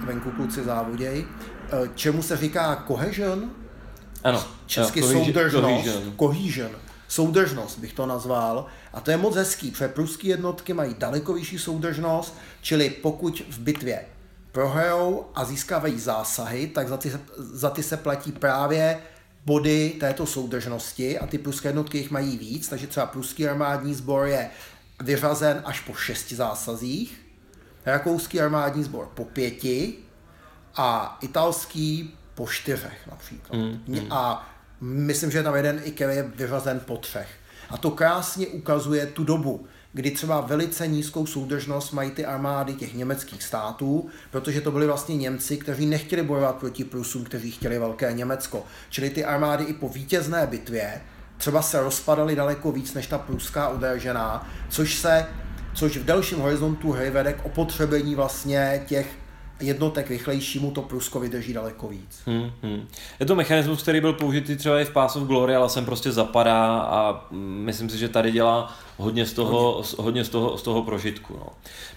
[0.05, 3.51] venku kluci závoděj, eh, čemu se říká cohesion,
[4.23, 6.13] Ano, česky jo, cohesion- soudržnost, cohesion.
[6.17, 6.71] cohesion,
[7.07, 8.65] soudržnost bych to nazval.
[8.93, 13.59] A to je moc hezký, protože pruské jednotky mají daleko vyšší soudržnost, čili pokud v
[13.59, 14.05] bitvě
[14.51, 18.97] prohrajou a získávají zásahy, tak za ty, se- za ty se platí právě
[19.45, 24.27] body této soudržnosti a ty pruské jednotky jich mají víc, takže třeba pruský armádní sbor
[24.27, 24.49] je
[25.03, 27.21] vyřazen až po šesti zásazích,
[27.85, 29.93] rakouský armádní sbor po pěti
[30.75, 33.57] a italský po čtyřech například.
[33.57, 34.49] Mm, A
[34.81, 37.27] myslím, že je tam jeden i který je vyřazen po třech.
[37.69, 42.93] A to krásně ukazuje tu dobu, kdy třeba velice nízkou soudržnost mají ty armády těch
[42.93, 48.13] německých států, protože to byli vlastně Němci, kteří nechtěli bojovat proti Prusům, kteří chtěli velké
[48.13, 48.65] Německo.
[48.89, 51.01] Čili ty armády i po vítězné bitvě
[51.37, 55.25] třeba se rozpadaly daleko víc než ta pruská udržená, což se
[55.73, 59.07] což v delším horizontu hry vede k opotřebení vlastně těch
[59.61, 62.21] jednotek rychlejšímu, to Prusko vydrží daleko víc.
[62.25, 62.87] Hmm, hmm.
[63.19, 66.11] Je to mechanismus, který byl použitý třeba i v Pass of Glory, ale sem prostě
[66.11, 69.95] zapadá a mm, myslím si, že tady dělá hodně z toho, hodně.
[69.97, 71.33] hodně z toho, z toho prožitku.
[71.39, 71.47] No.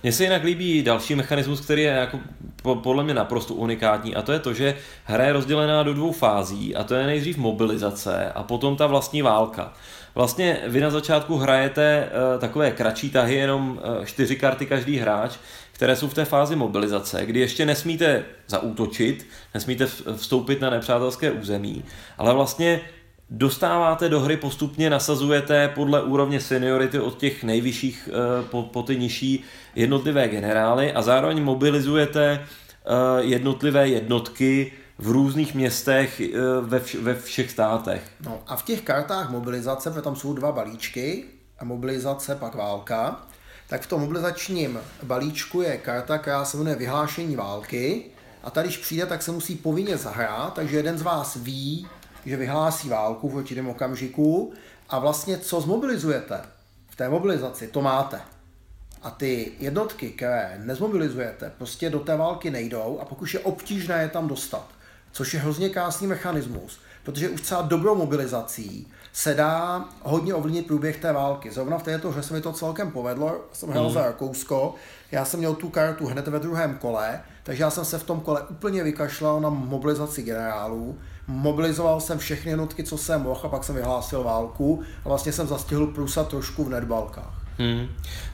[0.02, 2.18] Mně se jinak líbí další mechanismus, který je jako
[2.62, 6.12] po- podle mě naprosto unikátní a to je to, že hra je rozdělená do dvou
[6.12, 9.72] fází a to je nejdřív mobilizace a potom ta vlastní válka.
[10.14, 15.32] Vlastně vy na začátku hrajete uh, takové kratší tahy, jenom uh, čtyři karty každý hráč,
[15.74, 21.84] které jsou v té fázi mobilizace, kdy ještě nesmíte zaútočit, nesmíte vstoupit na nepřátelské území,
[22.18, 22.80] ale vlastně
[23.30, 28.96] dostáváte do hry postupně, nasazujete podle úrovně seniority od těch nejvyšších eh, po, po ty
[28.96, 37.02] nižší jednotlivé generály a zároveň mobilizujete eh, jednotlivé jednotky v různých městech eh, ve, vš-
[37.02, 38.10] ve všech státech.
[38.24, 41.24] No a v těch kartách mobilizace, tam jsou dva balíčky,
[41.58, 43.26] a mobilizace pak válka,
[43.68, 48.04] tak v tom mobilizačním balíčku je karta, která se jmenuje vyhlášení války
[48.42, 51.88] a tady, když přijde, tak se musí povinně zahrát, takže jeden z vás ví,
[52.26, 54.52] že vyhlásí válku v určitém okamžiku
[54.88, 56.40] a vlastně co zmobilizujete
[56.88, 58.20] v té mobilizaci, to máte.
[59.02, 64.08] A ty jednotky, které nezmobilizujete, prostě do té války nejdou a pokud je obtížné je
[64.08, 64.68] tam dostat.
[65.12, 70.96] Což je hrozně krásný mechanismus, protože už třeba dobrou mobilizací se dá hodně ovlivnit průběh
[70.96, 71.50] té války.
[71.50, 74.74] Zrovna v této hře se mi to celkem povedlo, jsem hrál za Rakousko,
[75.12, 78.20] já jsem měl tu kartu hned ve druhém kole, takže já jsem se v tom
[78.20, 83.64] kole úplně vykašlal na mobilizaci generálů, mobilizoval jsem všechny jednotky, co jsem mohl a pak
[83.64, 87.44] jsem vyhlásil válku a vlastně jsem zastihl Prusa trošku v nedbalkách.
[87.58, 87.86] Hmm.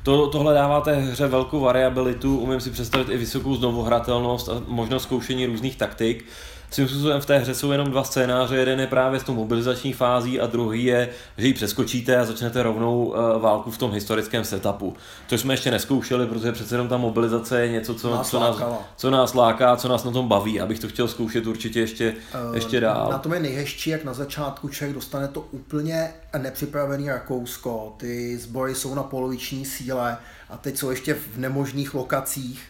[0.02, 5.02] To, tohle dává té hře velkou variabilitu, umím si představit i vysokou znovuhratelnost a možnost
[5.02, 6.24] zkoušení různých taktik.
[6.70, 9.92] Svým způsobem v té hře jsou jenom dva scénáře, jeden je právě s tou mobilizační
[9.92, 14.44] fází a druhý je, že ji přeskočíte a začnete rovnou uh, válku v tom historickém
[14.44, 14.96] setupu.
[15.28, 18.50] To jsme ještě neskoušeli, protože přece jenom ta mobilizace je něco, co Nás co, nás,
[18.58, 18.78] lákala.
[18.96, 20.60] co nás láká, co nás na tom baví.
[20.60, 22.14] Abych to chtěl zkoušet určitě ještě,
[22.54, 23.08] ještě dál.
[23.10, 27.94] Na tom je nejhezčí, jak na začátku člověk dostane to úplně nepřipravený Rakousko.
[27.96, 30.16] Ty sbory jsou na poloviční síle
[30.50, 32.62] a teď jsou ještě v nemožných lokacích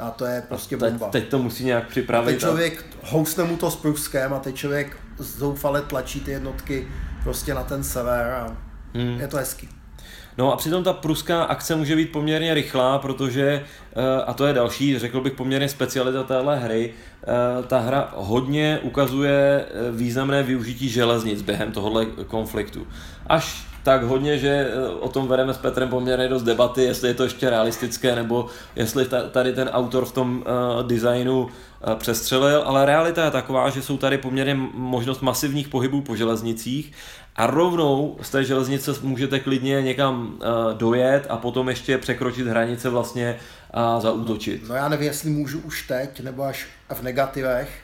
[0.00, 1.08] a to je prostě teď, bomba.
[1.08, 2.32] teď to musí nějak připravit.
[2.32, 6.88] Teď člověk housne mu to s Pruskem a teď člověk zoufale tlačí ty jednotky
[7.22, 8.56] prostě na ten sever a
[8.94, 9.20] hmm.
[9.20, 9.68] je to hezký.
[10.38, 14.52] No a přitom ta pruská akce může být poměrně rychlá, protože, eh, a to je
[14.52, 17.26] další, řekl bych poměrně specialita téhle hry, eh,
[17.66, 22.86] ta hra hodně ukazuje eh, významné využití železnic během tohohle konfliktu.
[23.26, 27.14] Až tak hodně, že eh, o tom vedeme s Petrem poměrně dost debaty, jestli je
[27.14, 32.86] to ještě realistické, nebo jestli tady ten autor v tom uh, designu uh, přestřelil, ale
[32.86, 36.92] realita je taková, že jsou tady poměrně možnost masivních pohybů po železnicích
[37.36, 42.88] a rovnou z té železnice můžete klidně někam uh, dojet a potom ještě překročit hranice
[42.88, 43.36] vlastně
[43.70, 44.68] a zaútočit.
[44.68, 47.82] No já nevím, jestli můžu už teď, nebo až v negativech,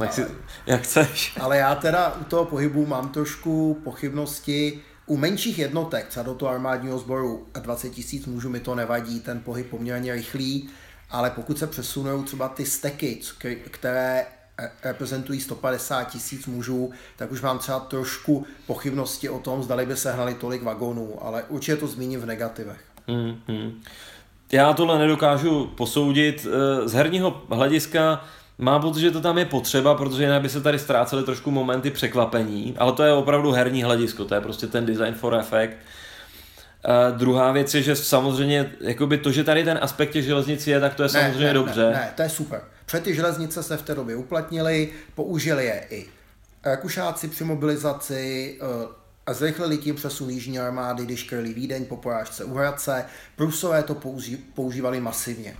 [0.00, 0.26] jak, si,
[0.66, 1.36] jak chceš.
[1.40, 4.80] Ale já teda u toho pohybu mám trošku pochybnosti.
[5.10, 9.20] U menších jednotek, třeba do toho armádního sboru a 20 tisíc mužů mi to nevadí,
[9.20, 10.68] ten pohyb poměrně rychlý,
[11.10, 13.20] ale pokud se přesunou třeba ty steky,
[13.70, 14.26] které
[14.84, 20.12] reprezentují 150 tisíc mužů, tak už mám třeba trošku pochybnosti o tom, zdali by se
[20.12, 22.80] hnali tolik vagónů, ale určitě to zmíním v negativech.
[23.08, 23.82] Hmm, hmm.
[24.52, 26.46] Já tohle nedokážu posoudit.
[26.46, 28.24] Eh, z herního hlediska
[28.60, 31.90] Mám pocit, že to tam je potřeba, protože jinak by se tady ztrácely trošku momenty
[31.90, 35.72] překvapení, ale to je opravdu herní hledisko, to je prostě ten design for effect.
[35.72, 40.80] Uh, druhá věc je, že samozřejmě jakoby to, že tady ten aspekt těch železnic je,
[40.80, 41.84] tak to je ne, samozřejmě ne, dobře.
[41.84, 42.60] Ne, ne, to je super.
[42.86, 46.06] Před ty železnice se v té době uplatnili, použili je i
[46.64, 48.90] Rakušáci při mobilizaci, uh,
[49.26, 53.04] a zrychlili tím přesun jižní armády, když kryli Vídeň po porážce u Hradce.
[53.36, 55.56] Prusové to použí, používali masivně.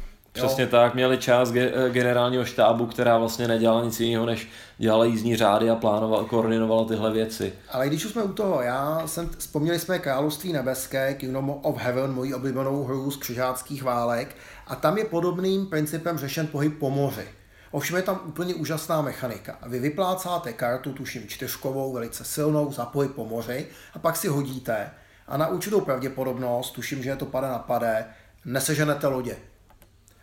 [0.46, 0.70] Přesně jo.
[0.70, 4.48] tak, měli část ge- eh, generálního štábu, která vlastně nedělala nic jiného, než
[4.78, 7.52] dělala jízdní řády a plánovala, koordinovala tyhle věci.
[7.68, 12.12] Ale když už jsme u toho, já jsem, vzpomněli jsme Království nebeské, Kingdom of Heaven,
[12.12, 17.28] moji oblíbenou hru z křižáckých válek, a tam je podobným principem řešen pohyb po moři.
[17.70, 19.58] Ovšem je tam úplně úžasná mechanika.
[19.66, 24.90] Vy vyplácáte kartu, tuším čtyřkovou, velice silnou, za pohyb po moři, a pak si hodíte
[25.28, 28.04] a na určitou pravděpodobnost, tuším, že je to pade na pade,
[28.44, 29.36] neseženete lodě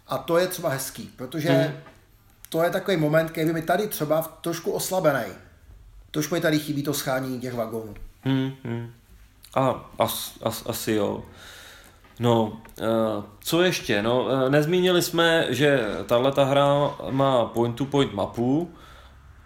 [0.09, 1.73] a to je třeba hezký, protože hmm.
[2.49, 5.33] to je takový moment, který mi tady třeba trošku oslabený.
[6.11, 7.93] Trošku mi tady chybí to schání těch vagónů.
[8.23, 8.91] Hmm, hmm.
[9.53, 11.23] A as, as, asi jo.
[12.19, 14.01] No, uh, co ještě?
[14.01, 16.65] No, uh, nezmínili jsme, že tahle ta hra
[17.09, 18.71] má point-to-point mapu,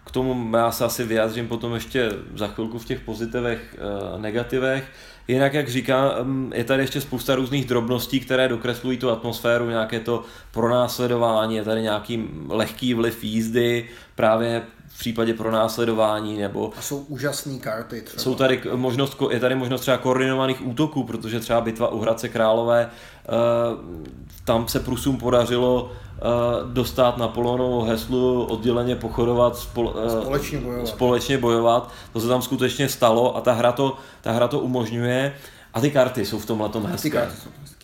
[0.04, 3.76] k tomu já se asi vyjádřím potom ještě za chvilku v těch pozitivech,
[4.12, 4.84] uh, negativech.
[5.28, 6.14] Jinak, jak říká,
[6.54, 11.82] je tady ještě spousta různých drobností, které dokreslují tu atmosféru, nějaké to pronásledování, je tady
[11.82, 16.72] nějaký lehký vliv jízdy, právě v případě pronásledování nebo...
[16.76, 18.22] A jsou úžasné karty třeba.
[18.22, 22.90] Jsou tady možnost, je tady možnost třeba koordinovaných útoků, protože třeba bitva u Hradce Králové,
[22.90, 23.28] eh,
[24.44, 30.88] tam se Prusům podařilo eh, dostat Napoleonovo heslu, odděleně pochodovat, spol, eh, společně bojovat.
[30.88, 31.92] společně bojovat.
[32.12, 35.34] To se tam skutečně stalo a ta hra to, ta hra to umožňuje.
[35.74, 37.28] A ty karty jsou v tomhle tom hezké.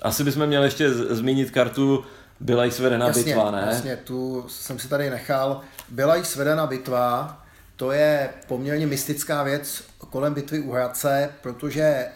[0.03, 2.05] Asi bychom měli ještě zmínit kartu
[2.41, 3.65] byla jí svedena jasně, bitva, ne?
[3.71, 5.61] Jasně, tu jsem si tady nechal.
[5.89, 7.39] Byla jí svedena bitva,
[7.77, 12.11] to je poměrně mystická věc kolem bitvy u Hradce, protože eh,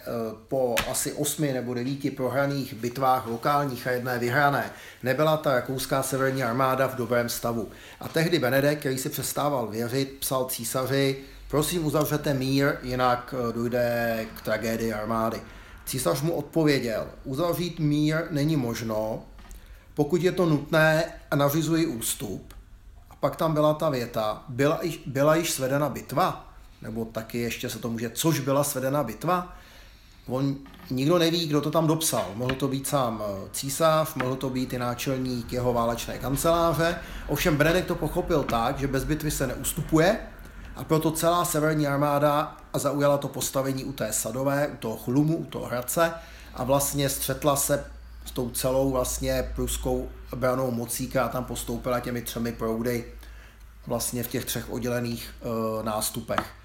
[0.47, 4.71] po asi osmi nebo devíti prohraných bitvách lokálních a jedné vyhrané
[5.03, 7.69] nebyla ta rakouská severní armáda v dobrém stavu.
[7.99, 14.25] A tehdy Benedek, který si přestával věřit, psal císaři, prosím uzavřete mír, jinak eh, dojde
[14.35, 15.41] k tragédii armády.
[15.85, 19.23] Císař mu odpověděl, uzavřít mír není možno,
[19.93, 22.53] pokud je to nutné nařizuji ústup.
[23.09, 26.52] A pak tam byla ta věta, byla, byla již svedena bitva,
[26.83, 29.57] nebo taky ještě se to může, což byla svedena bitva.
[30.27, 30.55] On,
[30.89, 32.31] nikdo neví, kdo to tam dopsal.
[32.35, 36.95] Mohl to být sám eh, císař, mohl to být i náčelník jeho válečné kanceláře.
[37.27, 40.19] Ovšem Benedikt to pochopil tak, že bez bitvy se neustupuje
[40.75, 45.45] a proto celá severní armáda zaujala to postavení u té Sadové, u toho Chlumu, u
[45.45, 46.13] toho Hradce
[46.53, 47.85] a vlastně střetla se
[48.25, 53.05] s tou celou vlastně pruskou branou mocí, která tam postoupila těmi třemi proudy
[53.87, 56.62] vlastně v těch třech oddělených uh, nástupech.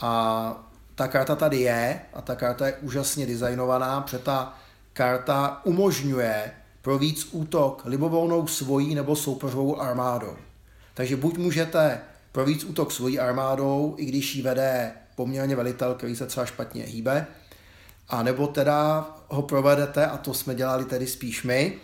[0.00, 4.54] A ta karta tady je a ta karta je úžasně designovaná, protože ta
[4.92, 10.36] karta umožňuje pro víc útok libovolnou svojí nebo soupeřovou armádou.
[10.94, 12.00] Takže buď můžete
[12.32, 16.82] pro víc útok svojí armádou, i když ji vede poměrně velitel, který se třeba špatně
[16.82, 17.26] hýbe,
[18.08, 21.76] a nebo teda ho provedete, a to jsme dělali tedy spíš my,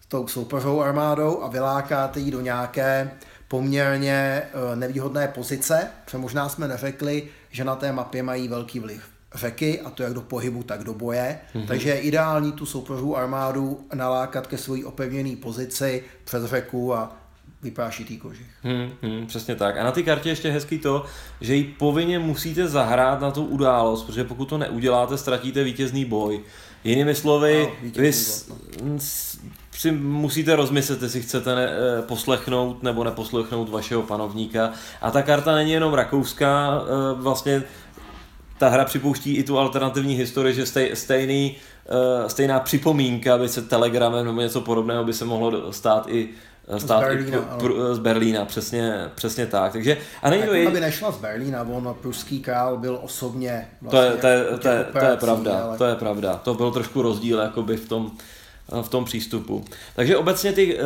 [0.00, 3.10] s tou soupeřovou armádou a vylákáte ji do nějaké
[3.48, 9.02] poměrně eh, nevýhodné pozice, protože možná jsme neřekli, že na té mapě mají velký vliv
[9.34, 11.38] řeky, a to jak do pohybu, tak do boje.
[11.54, 11.66] Mm-hmm.
[11.66, 17.16] Takže je ideální tu soupeřovou armádu nalákat ke své opevněné pozici přes řeku a
[17.62, 18.46] vyprášitý kožich.
[18.62, 19.76] Hmm, hmm, přesně tak.
[19.76, 21.04] A na ty kartě ještě hezký to,
[21.40, 26.40] že ji povinně musíte zahrát na tu událost, protože pokud to neuděláte, ztratíte vítězný boj.
[26.84, 28.12] Jinými slovy, no, vy
[29.74, 34.70] si musíte rozmyslet, jestli chcete ne, eh, poslechnout nebo neposlechnout vašeho panovníka.
[35.00, 37.62] A ta karta není jenom rakouská, eh, vlastně
[38.58, 41.56] ta hra připouští i tu alternativní historii, že stej, stejný,
[41.90, 46.28] uh, stejná připomínka, aby se telegramem nebo něco podobného by se mohlo stát i
[46.78, 49.72] stát z Berlína, i pr, pr, z Berlína, přesně, přesně tak.
[49.72, 54.04] Takže, a není to aby nešla z Berlína, on pruský král byl osobně vlastně to,
[54.06, 55.78] je, to, je, to, je, to je pravda, ale...
[55.78, 56.40] to je pravda.
[56.44, 58.12] To byl trošku rozdíl jakoby v tom,
[58.82, 59.64] v tom přístupu.
[59.96, 60.82] Takže obecně ty, uh,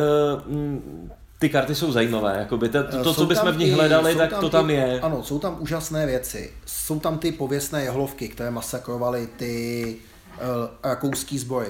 [1.39, 4.49] ty karty jsou zajímavé, jakoby to, to, to co bychom v nich hledali, tak to
[4.49, 4.99] tam je.
[5.01, 6.53] Ano, jsou tam úžasné věci.
[6.65, 9.95] Jsou tam ty pověstné jehlovky, které masakrovaly ty
[10.37, 10.45] uh,
[10.83, 11.69] rakouský zbory.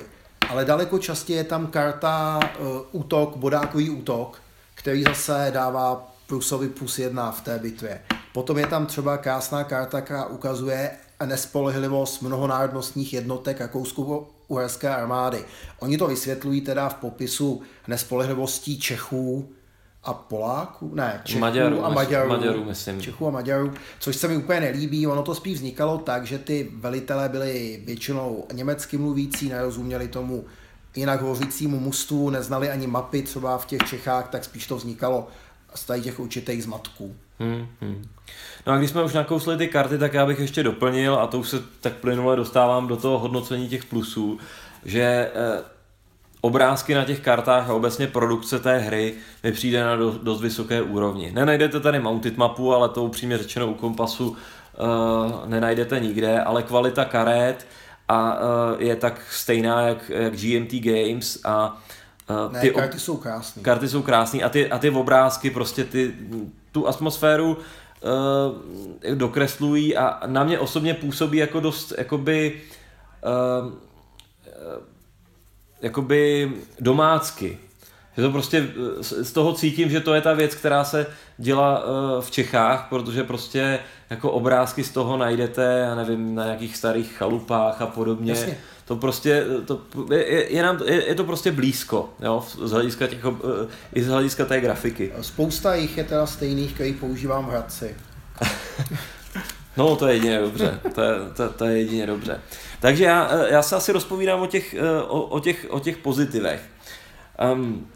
[0.50, 4.42] Ale daleko častěji je tam karta uh, útok, bodákový útok,
[4.76, 8.02] který zase dává Prusovi plus jedna v té bitvě.
[8.34, 10.92] Potom je tam třeba krásná karta, která ukazuje
[11.26, 15.46] nespolehlivost mnohonárodnostních jednotek rakousko-uherské armády.
[15.80, 19.50] Oni to vysvětlují teda v popisu nespolehlivostí Čechů
[20.04, 23.02] a Poláků, ne, Čechů Maďarů, a Maďarů, Maďarů myslím.
[23.02, 25.08] Čechů a Maďarů, což se mi úplně nelíbí.
[25.08, 30.46] Ono to spíš vznikalo tak, že ty velitelé byli většinou německy mluvící, nerozuměli tomu
[30.96, 35.28] jinak hovořícímu mustu, neznali ani mapy třeba v těch Čechách, tak spíš to vznikalo
[35.76, 37.16] z těch určitých zmatků.
[37.40, 38.10] Hmm, hmm.
[38.68, 41.40] No a když jsme už nakousli ty karty, tak já bych ještě doplnil, a to
[41.40, 44.40] už se tak plynule dostávám do toho hodnocení těch plusů,
[44.86, 45.64] že eh,
[46.42, 49.14] obrázky na těch kartách a obecně produkce té hry
[49.44, 51.32] mi přijde na dost vysoké úrovni.
[51.32, 57.06] Nenajdete tady mounted mapu, ale to upřímně řečeno u kompasu uh, nenajdete nikde, ale kvalita
[57.06, 57.68] karet
[58.08, 58.42] a uh,
[58.82, 61.82] je tak stejná jak, jak GMT Games a
[62.48, 63.64] uh, ty ne, karty jsou krásné.
[63.64, 66.14] Karty jsou krásné a ty, a ty obrázky prostě ty,
[66.72, 72.62] tu atmosféru uh, dokreslují a na mě osobně působí jako dost jakoby
[73.64, 73.74] uh,
[75.82, 77.58] jakoby domácky.
[78.18, 78.68] Že to prostě
[79.02, 81.08] z toho cítím, že to je ta věc, která se
[81.38, 81.84] dělá
[82.20, 87.82] v Čechách, protože prostě jako obrázky z toho najdete, já nevím, na nějakých starých chalupách
[87.82, 88.32] a podobně.
[88.32, 88.58] Jasně.
[88.90, 89.82] To prostě, eh, to,
[90.14, 93.20] je, je, nám, je, je to prostě blízko, jo, z hlediska těch,
[93.94, 95.12] i z hlediska té grafiky.
[95.22, 97.96] Spousta jich je teda stejných, který používám v Hradci.
[99.78, 102.42] no, to je jedině dobře, to je, to, to je jedině dobře.
[102.80, 105.98] Takže já, eh, já se asi rozpovídám o těch, eh, o, o těch, o těch
[105.98, 106.62] pozitivech.
[107.54, 107.88] Um,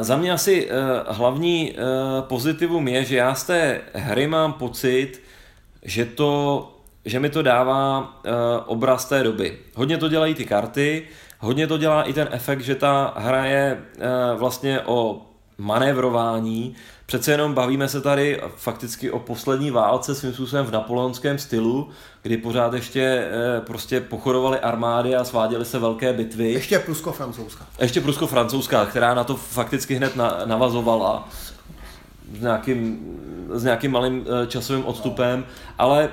[0.00, 0.68] za mě asi
[1.08, 1.76] hlavní
[2.20, 5.22] pozitivum je, že já z té hry mám pocit,
[5.82, 8.32] že, to, že mi to dává uh,
[8.66, 9.58] obraz té doby.
[9.74, 13.78] Hodně to dělají ty karty, hodně to dělá i ten efekt, že ta hra je
[14.32, 15.22] uh, vlastně o
[15.58, 16.76] manévrování,
[17.08, 21.88] Přece jenom bavíme se tady fakticky o poslední válce svým způsobem v napoleonském stylu,
[22.22, 26.52] kdy pořád ještě e, prostě pochorovali armády a sváděly se velké bitvy.
[26.52, 27.66] Ještě prusko-francouzská.
[27.78, 31.28] Ještě prusko-francouzská, která na to fakticky hned na, navazovala
[32.38, 32.98] s nějakým,
[33.52, 35.44] s nějakým malým časovým odstupem,
[35.78, 36.10] ale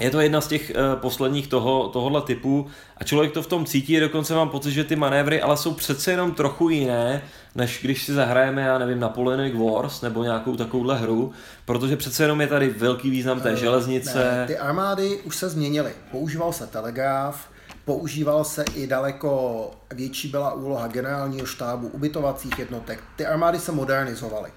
[0.00, 2.66] je to jedna z těch uh, posledních toho, tohohle typu
[2.96, 6.10] a člověk to v tom cítí, dokonce mám pocit, že ty manévry ale jsou přece
[6.10, 7.22] jenom trochu jiné,
[7.54, 11.32] než když si zahrajeme, já nevím, Napoleonic Wars nebo nějakou takovouhle hru,
[11.64, 14.18] protože přece jenom je tady velký význam té uh, železnice.
[14.18, 15.92] Ne, ty armády už se změnily.
[16.10, 17.48] Používal se telegraf,
[17.84, 23.00] používal se i daleko větší byla úloha generálního štábu, ubytovacích jednotek.
[23.16, 24.50] Ty armády se modernizovaly.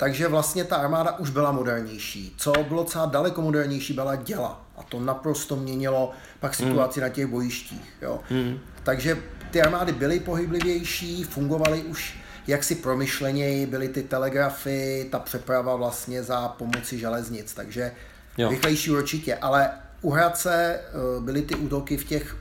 [0.00, 2.34] Takže vlastně ta armáda už byla modernější.
[2.36, 4.66] Co bylo třeba daleko modernější, byla děla.
[4.76, 7.02] A to naprosto měnilo pak situaci mm.
[7.02, 7.92] na těch bojištích.
[8.02, 8.20] Jo.
[8.30, 8.58] Mm.
[8.82, 9.18] Takže
[9.50, 16.48] ty armády byly pohyblivější, fungovaly už jaksi promyšleněji, byly ty telegrafy, ta přeprava vlastně za
[16.48, 17.92] pomoci železnic, takže
[18.38, 18.48] jo.
[18.48, 19.34] rychlejší určitě.
[19.34, 19.70] Ale
[20.00, 22.36] u Hradce eh, byly ty útoky v těch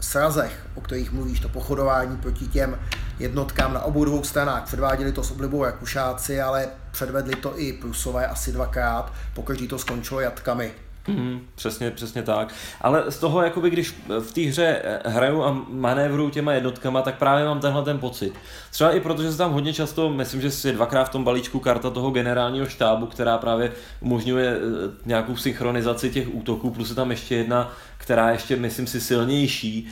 [0.00, 2.78] srazech, o kterých mluvíš, to pochodování proti těm
[3.18, 4.64] jednotkám na obou dvou stranách.
[4.64, 10.20] Předváděli to s oblibou Rakušáci, ale předvedli to i Prusové asi dvakrát, pokaždý to skončilo
[10.20, 10.72] jatkami.
[11.10, 12.54] Mm, přesně, přesně tak.
[12.80, 17.44] Ale z toho, jakoby, když v té hře hraju a manévruju těma jednotkama, tak právě
[17.44, 18.32] mám tenhle ten pocit.
[18.70, 21.90] Třeba i protože se tam hodně často, myslím, že je dvakrát v tom balíčku karta
[21.90, 24.58] toho generálního štábu, která právě umožňuje eh,
[25.06, 29.88] nějakou synchronizaci těch útoků, plus je tam ještě jedna, která ještě, myslím si, silnější,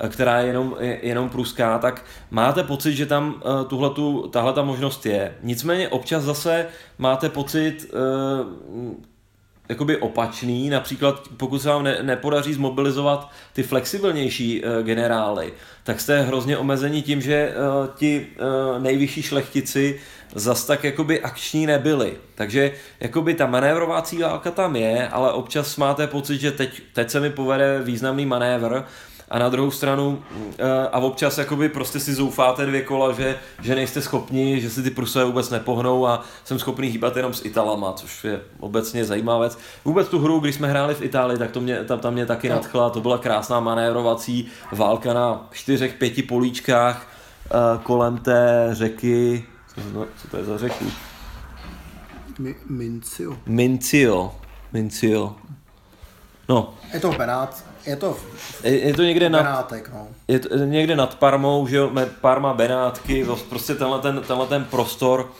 [0.00, 4.52] eh, která je jenom, je, jenom pruská, tak máte pocit, že tam uh, tuhletu, tahle
[4.52, 5.34] ta možnost je.
[5.42, 6.66] Nicméně občas zase
[6.98, 7.94] máte pocit,
[9.70, 15.52] jakoby opačný, například pokud se vám ne, nepodaří zmobilizovat ty flexibilnější uh, generály,
[15.84, 20.00] tak jste hrozně omezení tím, že uh, ti uh, nejvyšší šlechtici
[20.34, 22.16] zas tak jakoby akční nebyli.
[22.34, 27.20] Takže jakoby ta manévrovací válka tam je, ale občas máte pocit, že teď, teď se
[27.20, 28.82] mi povede významný manévr
[29.30, 30.22] a na druhou stranu
[30.58, 34.82] eh, a občas jakoby prostě si zoufáte dvě kola, že, že nejste schopni, že si
[34.82, 39.40] ty Prusové vůbec nepohnou a jsem schopný hýbat jenom s Italama, což je obecně zajímavá
[39.40, 39.58] věc.
[39.84, 42.48] Vůbec tu hru, když jsme hráli v Itálii, tak to mě, tam, tam mě taky
[42.48, 47.06] nadchla, to byla krásná manévrovací válka na čtyřech, pěti políčkách
[47.46, 49.44] eh, kolem té řeky,
[50.16, 50.84] co to je za řeku?
[52.38, 53.36] Mi, Mincio.
[53.46, 54.34] Mincio.
[54.72, 55.36] Mincio.
[56.48, 60.08] No, Je to v Benát, je to v je, je to někde nad, Benátek, no.
[60.28, 65.32] je to někde nad Parmou, že jo, Parma, Benátky, prostě tenhle ten, tenhle ten prostor.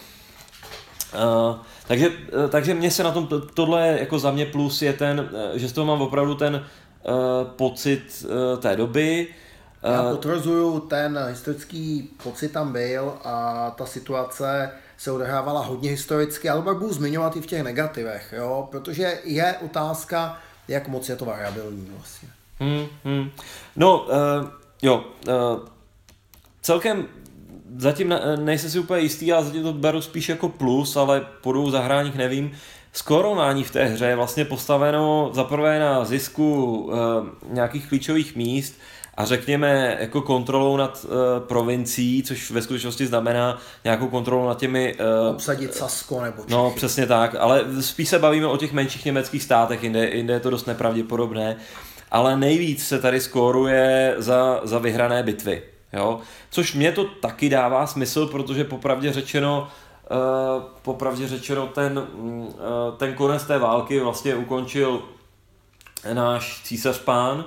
[1.15, 2.15] Uh, takže, uh,
[2.49, 5.69] takže mě se na tom, to- tohle jako za mě plus je ten, uh, že
[5.69, 9.27] z toho mám opravdu ten uh, pocit uh, té doby.
[9.83, 16.49] Já Uh, potvrzuju, ten historický pocit tam byl a ta situace se odehrávala hodně historicky,
[16.49, 18.69] ale pak budu zmiňovat i v těch negativech, jo?
[18.71, 20.39] protože je otázka,
[20.71, 22.29] jak moc je to variabilní vlastně.
[22.61, 23.31] Hmm, hmm.
[23.77, 24.49] No, uh,
[24.83, 25.35] jo, uh,
[26.63, 27.07] celkem
[27.77, 31.53] zatím ne, nejsem si úplně jistý, já zatím to beru spíš jako plus, ale po
[31.53, 32.53] dvou zahráních nevím.
[32.93, 36.95] Skorování v té hře je vlastně postaveno zaprvé na zisku uh,
[37.49, 38.75] nějakých klíčových míst
[39.21, 41.11] a řekněme jako kontrolou nad uh,
[41.47, 46.53] provincií, což ve skutečnosti znamená nějakou kontrolu nad těmi uh, Obsadit Sasko nebo Čechy.
[46.53, 50.41] No, přesně tak, ale spíš se bavíme o těch menších německých státech, jinde, jinde je
[50.41, 51.57] to dost nepravděpodobné,
[52.11, 55.63] ale nejvíc se tady skóruje za, za vyhrané bitvy,
[55.93, 56.21] jo?
[56.51, 59.69] což mě to taky dává smysl, protože popravdě řečeno,
[60.11, 62.35] uh, popravdě řečeno ten, uh,
[62.97, 65.03] ten konec té války vlastně ukončil
[66.13, 67.45] náš císař pán,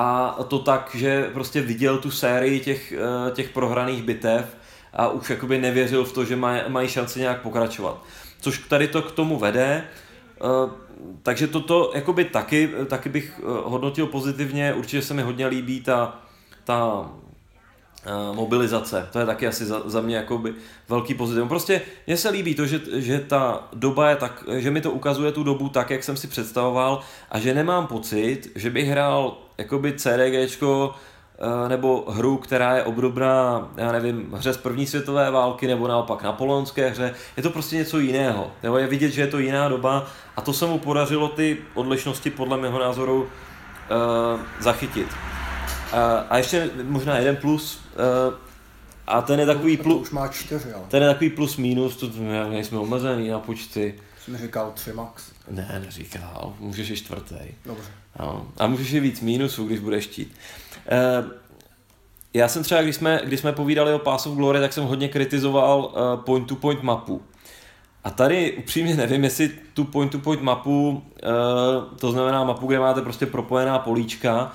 [0.00, 4.56] a to tak, že prostě viděl tu sérii těch, eh, těch prohraných bitev
[4.92, 8.04] a už jakoby nevěřil v to, že maj, mají šanci nějak pokračovat.
[8.40, 10.70] Což tady to k tomu vede, eh,
[11.22, 16.20] takže toto jakoby taky, taky bych eh, hodnotil pozitivně, určitě se mi hodně líbí ta,
[16.64, 17.10] ta
[18.32, 20.54] mobilizace, to je taky asi za, za mě jakoby
[20.88, 21.48] velký pozitivum.
[21.48, 25.32] Prostě mně se líbí to, že, že ta doba je tak, že mi to ukazuje
[25.32, 29.92] tu dobu tak, jak jsem si představoval a že nemám pocit, že bych hrál jakoby
[29.92, 30.94] CDGčko
[31.38, 36.22] eh, nebo hru, která je obdobná, já nevím, hře z první světové války nebo naopak
[36.22, 38.50] napoleonské hře, je to prostě něco jiného.
[38.62, 40.06] Nebo je vidět, že je to jiná doba
[40.36, 45.06] a to se mu podařilo ty odlišnosti podle mého názoru uh, zachytit.
[45.06, 45.98] Uh,
[46.30, 47.80] a ještě možná jeden plus,
[48.28, 48.34] uh,
[49.06, 51.96] a ten je takový To plus, už má čtyři, ale ten je takový plus minus,
[51.96, 52.10] to
[52.50, 53.94] nejsme omezený na počty.
[54.24, 55.32] jsem říkal tři max.
[55.50, 57.36] Ne, neříkal, můžeš i čtvrtý.
[57.66, 57.88] Dobře.
[58.18, 58.46] No.
[58.58, 60.34] A můžeš i víc mínusů, když budeš chtít.
[60.88, 61.24] Eh,
[62.34, 65.08] já jsem třeba, když jsme, když jsme povídali o Pass of Glory, tak jsem hodně
[65.08, 67.22] kritizoval eh, point-to-point mapu.
[68.04, 71.26] A tady upřímně nevím, jestli tu point-to-point mapu, eh,
[71.98, 74.52] to znamená mapu, kde máte prostě propojená políčka,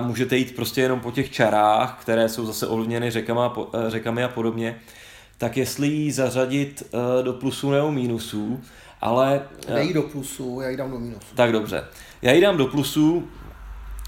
[0.00, 3.56] můžete jít prostě jenom po těch čarách, které jsou zase ovlivněny řekama,
[3.88, 4.80] řekami a podobně,
[5.38, 6.82] tak jestli ji zařadit
[7.22, 8.60] do plusů nebo mínusů,
[9.04, 9.40] ale...
[9.68, 11.26] eh, Dej do plusu, já ji dám do mínusu.
[11.34, 11.84] tak dobře.
[12.22, 13.24] Já ji dám do plusů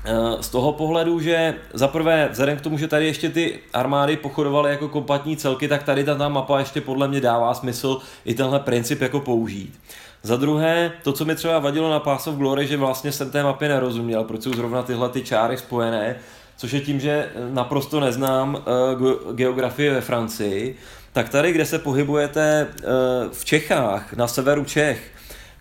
[0.04, 4.16] eh, z toho pohledu, že za prvé, vzhledem k tomu, že tady ještě ty armády
[4.16, 8.34] pochodovaly jako kompletní celky, tak tady ta, ta mapa ještě podle mě dává smysl i
[8.34, 9.80] tenhle princip jako použít.
[10.22, 13.42] Za druhé, to, co mi třeba vadilo na Pass of Glory, že vlastně jsem té
[13.42, 16.16] mapě nerozuměl, proč jsou zrovna tyhle ty čáry spojené,
[16.56, 18.62] což je tím, že naprosto neznám
[18.96, 20.76] ge- geografii ve Francii,
[21.16, 22.88] tak tady, kde se pohybujete uh,
[23.32, 25.12] v Čechách, na severu Čech,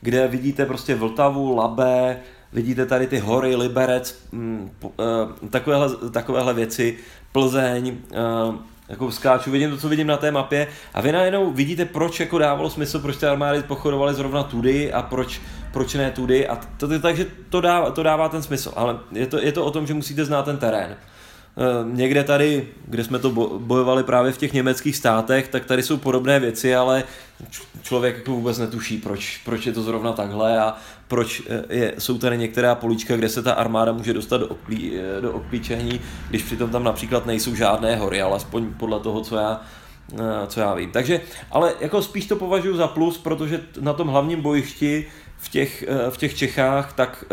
[0.01, 2.19] kde vidíte prostě Vltavu, Labe,
[2.53, 6.97] vidíte tady ty hory, Liberec, mm, eh, takovéhle, takovéhle věci,
[7.31, 8.17] Plzeň, eh,
[8.89, 12.37] jako skáču, vidím to, co vidím na té mapě a vy najednou vidíte, proč jako
[12.37, 15.41] dávalo smysl, proč ty armády pochodovaly zrovna tudy a proč,
[15.73, 19.39] proč ne tudy a to, takže to dává, to dává ten smysl, ale je to,
[19.39, 20.97] je to o tom, že musíte znát ten terén.
[21.57, 25.83] Eh, Někde tady, kde jsme to bo- bojovali právě v těch německých státech, tak tady
[25.83, 27.03] jsou podobné věci, ale
[27.81, 30.75] člověk jako vůbec netuší, proč, proč je to zrovna takhle a
[31.07, 34.91] proč eh, je, jsou tady některá políčka, kde se ta armáda může dostat do, oklí,
[34.99, 39.61] eh, do obklíčení, když přitom tam například nejsou žádné hory, alespoň podle toho, co já,
[40.47, 40.91] co já vím.
[40.91, 45.05] Takže, ale jako spíš to považuji za plus, protože na tom hlavním bojišti
[45.37, 47.25] v těch, v těch Čechách, tak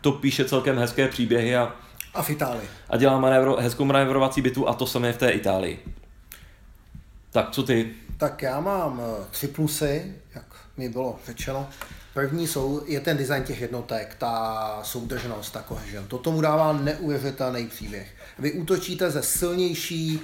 [0.00, 1.72] to píše celkem hezké příběhy a
[2.16, 2.68] A v Itálii.
[2.90, 5.78] a dělá manévro, hezkou manévrovací bitu a to samé v té Itálii.
[7.30, 7.92] Tak co ty?
[8.16, 10.44] Tak já mám eh, tři plusy, jak
[10.76, 11.68] mi bylo řečeno.
[12.14, 16.06] První jsou, je ten design těch jednotek, ta soudržnost, ta cohesion.
[16.06, 18.14] To tomu dává neuvěřitelný příběh.
[18.38, 20.20] Vy útočíte ze silnější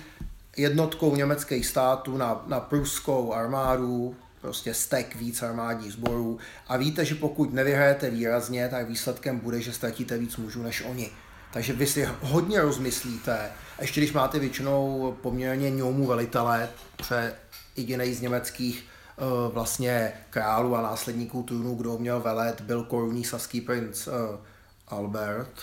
[0.56, 6.38] jednotkou německých států na, na pruskou armádu, prostě stek víc armádních sborů
[6.68, 11.10] a víte, že pokud nevyhrajete výrazně, tak výsledkem bude, že ztratíte víc mužů než oni.
[11.52, 13.50] Takže vy si hodně rozmyslíte,
[13.80, 17.34] ještě když máte většinou poměrně ňoumu velitele, pře
[17.76, 18.84] jediný z německých
[19.16, 24.12] uh, vlastně králů a následníků trůnu, kdo měl velet, byl korunní saský princ uh,
[24.88, 25.60] Albert.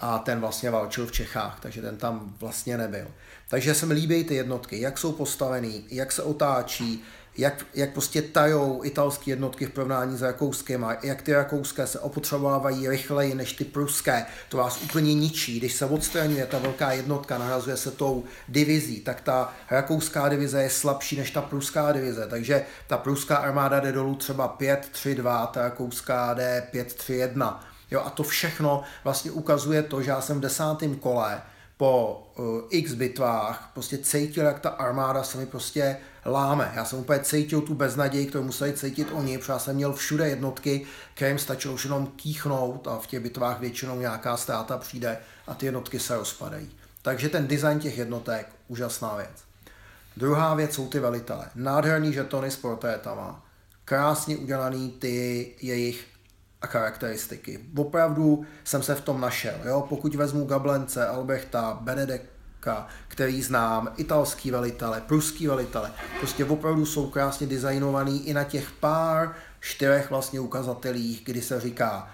[0.00, 3.06] A ten vlastně válčil v Čechách, takže ten tam vlastně nebyl.
[3.48, 7.04] Takže se mi líbí ty jednotky, jak jsou postavený, jak se otáčí,
[7.36, 12.88] jak, jak prostě tajou italské jednotky v porovnání s rakouskými, jak ty rakouské se opotřebovávají
[12.88, 15.58] rychleji než ty pruské, to vás úplně ničí.
[15.58, 20.70] Když se odstraňuje ta velká jednotka, nahrazuje se tou divizí, tak ta rakouská divize je
[20.70, 26.34] slabší než ta pruská divize, takže ta pruská armáda jde dolů třeba 5-3-2, ta rakouská
[26.34, 27.60] jde 5-3-1.
[27.90, 31.42] Jo, a to všechno vlastně ukazuje to, že já jsem v desátém kole
[31.82, 36.72] po uh, x bitvách prostě cítil, jak ta armáda se mi prostě láme.
[36.74, 40.28] Já jsem úplně cítil tu beznaději, kterou museli cítit oni, protože já jsem měl všude
[40.28, 45.54] jednotky, kterým stačilo už jenom kýchnout a v těch bitvách většinou nějaká ztráta přijde a
[45.54, 46.70] ty jednotky se rozpadají.
[47.02, 49.44] Takže ten design těch jednotek, úžasná věc.
[50.16, 51.50] Druhá věc jsou ty velitele.
[51.54, 53.44] Nádherný žetony s portrétama,
[53.84, 56.06] krásně udělaný ty jejich
[56.66, 57.60] charakteristiky.
[57.76, 59.54] Opravdu jsem se v tom našel.
[59.64, 59.86] Jo?
[59.88, 67.46] Pokud vezmu Gablence, Albrechta, Benedeka, který znám, italský velitele, pruský velitele, prostě opravdu jsou krásně
[67.46, 72.10] designovaný i na těch pár čtyřech vlastně ukazatelích, kdy se říká,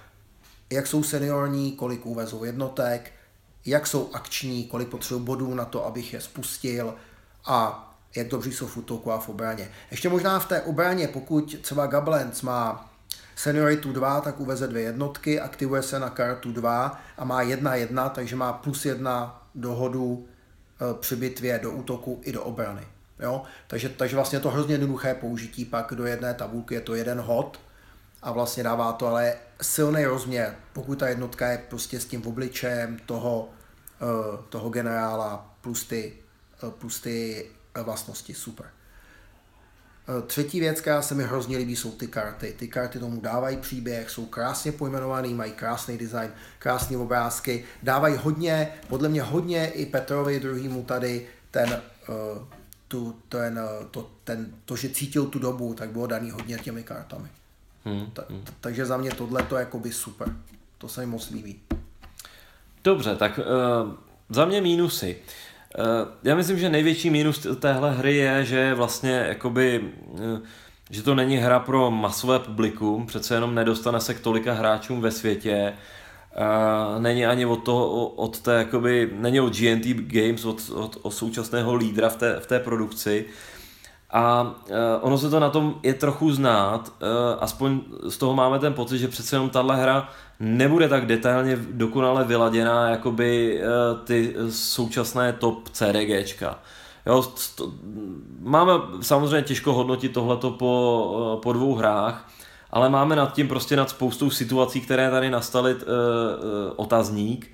[0.70, 3.12] jak jsou seniorní, kolik uvezou jednotek,
[3.66, 6.94] jak jsou akční, kolik potřebují bodů na to, abych je spustil
[7.44, 7.84] a
[8.16, 9.70] jak dobří jsou v útoku a v obraně.
[9.90, 12.87] Ještě možná v té obraně, pokud třeba Gablenc má
[13.38, 18.36] senioritu 2, tak uveze dvě jednotky, aktivuje se na kartu 2 a má 1-1, takže
[18.36, 22.86] má plus 1 dohodu e, při bitvě do útoku i do obrany.
[23.20, 23.42] Jo?
[23.66, 27.60] Takže, takže vlastně to hrozně jednoduché použití, pak do jedné tabulky je to jeden hod
[28.22, 32.98] a vlastně dává to ale silný rozměr, pokud ta jednotka je prostě s tím obličejem
[33.06, 36.12] toho, e, toho generála plus ty,
[36.68, 37.46] e, plus ty
[37.82, 38.66] vlastnosti, super.
[40.08, 42.54] Eh, třetí věc, která se mi hrozně líbí, jsou ty karty.
[42.58, 48.68] Ty karty tomu dávají příběh, jsou krásně pojmenovaný, mají krásný design, krásné obrázky, dávají hodně,
[48.88, 52.42] podle mě hodně i Petrovi druhýmu tady ten, uh,
[52.88, 56.82] tu, ten, uh, to, ten, to, že cítil tu dobu, tak bylo daný hodně těmi
[56.82, 57.28] kartami.
[57.84, 58.42] Hmm, ta, hmm.
[58.44, 60.36] Ta, takže za mě tohle to je jakoby super.
[60.78, 61.60] To se mi moc líbí.
[62.84, 63.94] Dobře, tak uh,
[64.28, 65.16] za mě mínusy.
[65.16, 65.47] Uh, Eh,
[66.24, 69.80] já myslím, že největší mínus téhle hry je, že vlastně jakoby,
[70.14, 70.40] eh,
[70.90, 75.10] že to není hra pro masové publikum, přece jenom nedostane se k tolika hráčům ve
[75.10, 75.72] světě,
[76.36, 81.10] Uh, není ani od toho, od té, jakoby, není od GNT Games, od, od, od
[81.10, 83.24] současného lídra v té, v té produkci.
[84.10, 87.08] A uh, ono se to na tom je trochu znát, uh,
[87.40, 90.08] aspoň z toho máme ten pocit, že přece jenom tahle hra
[90.40, 96.58] nebude tak detailně dokonale vyladěná jako by uh, ty současné top CDGčka.
[97.06, 97.72] Jo, to,
[98.40, 102.28] máme samozřejmě těžko hodnotit tohleto po, po dvou hrách,
[102.70, 105.84] ale máme nad tím prostě nad spoustou situací, které tady nastaly uh, uh,
[106.76, 107.50] otazník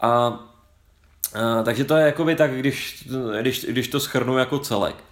[0.00, 3.08] a uh, takže to je jakoby tak, když,
[3.40, 5.07] když, když to schrnu jako celek.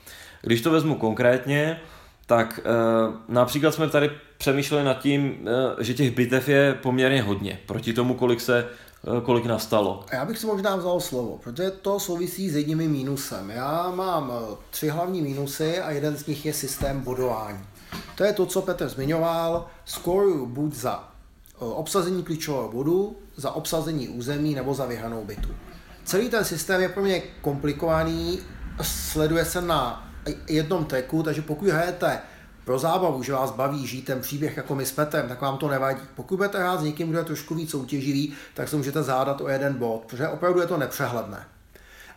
[0.47, 1.80] Když to vezmu konkrétně,
[2.26, 7.61] tak uh, například jsme tady přemýšleli nad tím, uh, že těch bitev je poměrně hodně,
[7.66, 8.68] proti tomu, kolik se
[9.07, 10.05] uh, kolik nastalo.
[10.12, 13.51] Já bych si možná vzal slovo, protože to souvisí s jedním mínusem.
[13.51, 14.32] Já mám
[14.70, 17.61] tři hlavní mínusy a jeden z nich je systém bodování.
[18.14, 21.09] To je to, co Petr zmiňoval, skoruju buď za
[21.59, 25.49] obsazení klíčového bodu, za obsazení území nebo za vyhranou bytu.
[26.05, 28.38] Celý ten systém je pro mě komplikovaný,
[28.82, 30.05] sleduje se na
[30.49, 32.20] jednom teku, takže pokud hrajete
[32.64, 35.68] pro zábavu, že vás baví žít ten příběh jako my s Petrem, tak vám to
[35.68, 36.01] nevadí.
[36.14, 39.49] Pokud budete hrát s někým, kdo je trošku víc soutěživý, tak se můžete zádat o
[39.49, 41.47] jeden bod, protože opravdu je to nepřehledné.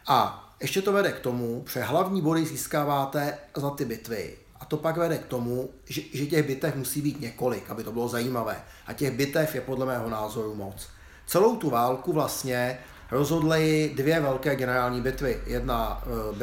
[0.07, 4.37] A ještě to vede k tomu, že hlavní body získáváte za ty bitvy.
[4.59, 7.91] A to pak vede k tomu, že, že těch bitev musí být několik, aby to
[7.91, 8.61] bylo zajímavé.
[8.87, 10.87] A těch bitev je podle mého názoru moc.
[11.27, 12.79] Celou tu válku vlastně
[13.11, 15.41] rozhodly dvě velké generální bitvy.
[15.45, 16.37] Jedna uh,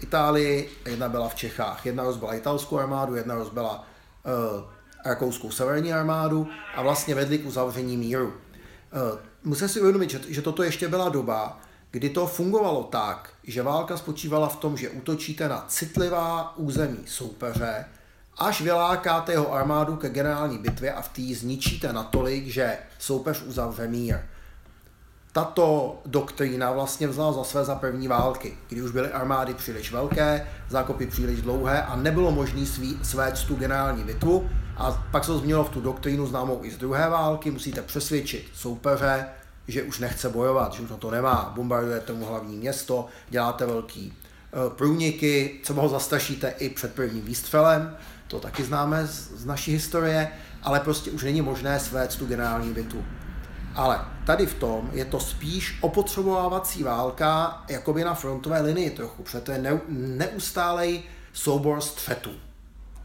[0.00, 1.86] Itálii, jedna byla v Čechách.
[1.86, 3.84] Jedna rozbila italskou armádu, jedna rozbila
[4.24, 4.62] uh,
[5.04, 8.26] rakouskou severní armádu a vlastně vedli k uzavření míru.
[8.26, 13.62] Uh, musím si uvědomit, že, že toto ještě byla doba, kdy to fungovalo tak, že
[13.62, 17.84] válka spočívala v tom, že útočíte na citlivá území soupeře,
[18.38, 23.88] až vylákáte jeho armádu ke generální bitvě a v té zničíte natolik, že soupeř uzavře
[23.88, 24.16] mír
[25.36, 30.46] tato doktrína vlastně vzala za své za první války, kdy už byly armády příliš velké,
[30.68, 32.66] zákopy příliš dlouhé a nebylo možné
[33.02, 34.50] svést tu generální bitvu.
[34.76, 38.48] A pak se to změnilo v tu doktrínu známou i z druhé války, musíte přesvědčit
[38.54, 39.26] soupeře,
[39.68, 44.12] že už nechce bojovat, že už na to nemá, bombardujete mu hlavní město, děláte velký
[44.12, 49.72] eh, průniky, třeba ho zastrašíte i před prvním výstřelem, to taky známe z, z naší
[49.72, 50.28] historie,
[50.62, 53.04] ale prostě už není možné svést tu generální bitvu.
[53.76, 59.40] Ale tady v tom je to spíš opotřebovávací válka jakoby na frontové linii trochu, protože
[59.40, 61.02] to je ne, neustálej
[61.32, 62.30] soubor střetů.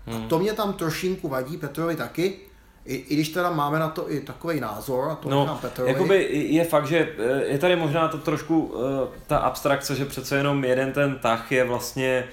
[0.06, 0.26] Hmm.
[0.26, 2.40] A to mě tam trošinku vadí, Petrovi taky,
[2.86, 5.92] i, I když teda máme na to i takový názor, a to no, Petrovi.
[5.92, 8.82] Jakoby je fakt, že eh, je tady možná to trošku uh,
[9.28, 12.24] ta abstrakce, že přece jenom jeden ten tah je vlastně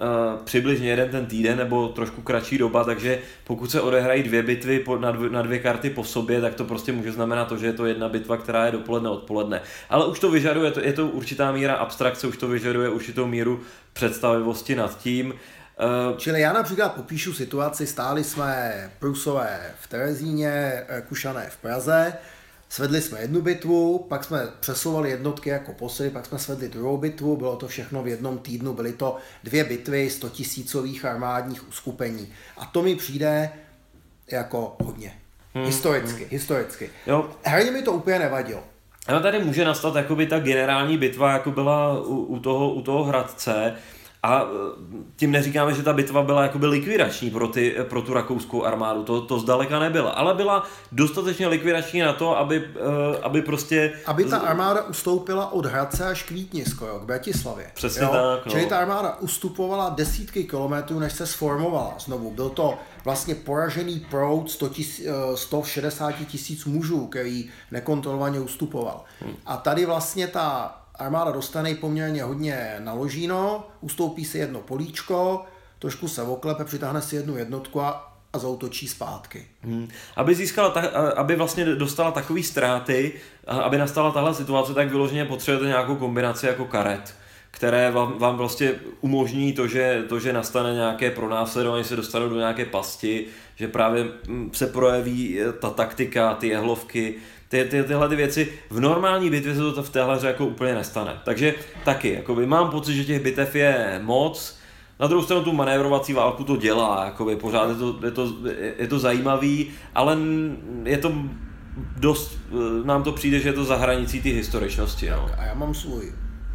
[0.00, 4.80] uh, přibližně jeden ten týden nebo trošku kratší doba, takže pokud se odehrají dvě bitvy
[4.80, 7.66] po, na, dvě, na dvě karty po sobě, tak to prostě může znamenat to, že
[7.66, 9.62] je to jedna bitva, která je dopoledne, odpoledne.
[9.88, 13.60] Ale už to vyžaduje, to, je to určitá míra abstrakce, už to vyžaduje určitou míru
[13.92, 15.26] představivosti nad tím.
[15.30, 22.12] Uh, Čili já například popíšu situaci, stáli jsme Prusové v Terezíně, Kušané v Praze,
[22.72, 27.36] Svedli jsme jednu bitvu, pak jsme přesouvali jednotky jako posily, pak jsme svedli druhou bitvu,
[27.36, 32.32] bylo to všechno v jednom týdnu, byly to dvě bitvy 100 tisícových armádních uskupení.
[32.56, 33.50] A to mi přijde
[34.32, 35.18] jako hodně.
[35.54, 35.64] Hmm.
[35.64, 36.30] Historicky, hmm.
[36.30, 36.90] historicky.
[37.06, 37.30] Jo.
[37.42, 38.62] Herně mi to úplně nevadilo.
[39.06, 43.04] Ale tady může nastat jakoby ta generální bitva, jako byla u, u, toho, u toho
[43.04, 43.76] Hradce,
[44.22, 44.46] a e,
[45.16, 49.20] tím neříkáme, že ta bitva byla jakoby likvidační pro, ty, pro tu rakouskou armádu, to,
[49.20, 53.92] to zdaleka nebyla, ale byla dostatečně likvidační na to, aby, e, aby prostě...
[54.06, 57.70] Aby ta armáda ustoupila od Hradce až k Vítni skoro, k Bratislavě.
[57.74, 58.08] Přesně jo?
[58.12, 58.46] tak.
[58.46, 58.52] No.
[58.52, 62.30] Čili ta armáda ustupovala desítky kilometrů, než se sformovala znovu.
[62.30, 65.02] Byl to vlastně poražený proud 100 tis,
[65.34, 69.04] 160 tisíc mužů, který nekontrolovaně ustupoval.
[69.20, 69.34] Hmm.
[69.46, 75.44] A tady vlastně ta armáda dostane poměrně hodně naložíno, ustoupí si jedno políčko,
[75.78, 79.46] trošku se oklepe, přitáhne si jednu jednotku a, a zautočí zpátky.
[79.62, 79.88] Hmm.
[80.16, 80.80] Aby získala, ta,
[81.16, 83.12] aby vlastně dostala takové ztráty,
[83.46, 87.14] aby nastala tahle situace, tak vyloženě potřebujete nějakou kombinaci jako karet
[87.50, 92.36] které vám, vám prostě umožní to že, to, že nastane nějaké pronásledování, se dostanou do
[92.36, 93.26] nějaké pasti,
[93.56, 97.14] že právě hm, se projeví ta taktika, ty jehlovky,
[97.50, 98.52] ty, ty, tyhle ty věci.
[98.70, 101.20] V normální bitvě se to v téhle hře jako úplně nestane.
[101.24, 104.58] Takže taky, jakoby, mám pocit, že těch bitev je moc,
[105.00, 108.32] na druhou stranu tu manévrovací válku to dělá, jakoby, pořád je to, je, to,
[108.78, 110.18] je to zajímavý, ale
[110.84, 111.12] je to
[111.96, 115.10] dost, eh, nám to přijde, že je to za hranicí ty historičnosti.
[115.10, 115.30] No.
[115.38, 116.12] A já mám svůj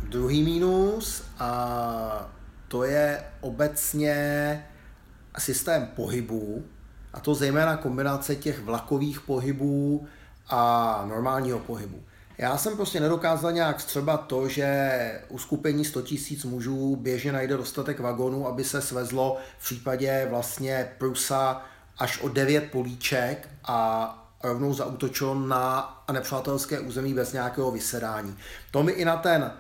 [0.09, 2.29] druhý mínus a
[2.67, 4.15] to je obecně
[5.37, 6.63] systém pohybů,
[7.13, 10.07] a to zejména kombinace těch vlakových pohybů
[10.49, 12.03] a normálního pohybu.
[12.37, 16.09] Já jsem prostě nedokázal nějak třeba to, že uskupení 100 000
[16.45, 21.61] mužů běžně najde dostatek vagonů, aby se svezlo v případě vlastně Prusa
[21.97, 28.37] až o 9 políček a rovnou zautočil na nepřátelské území bez nějakého vysedání.
[28.71, 29.51] To mi i na ten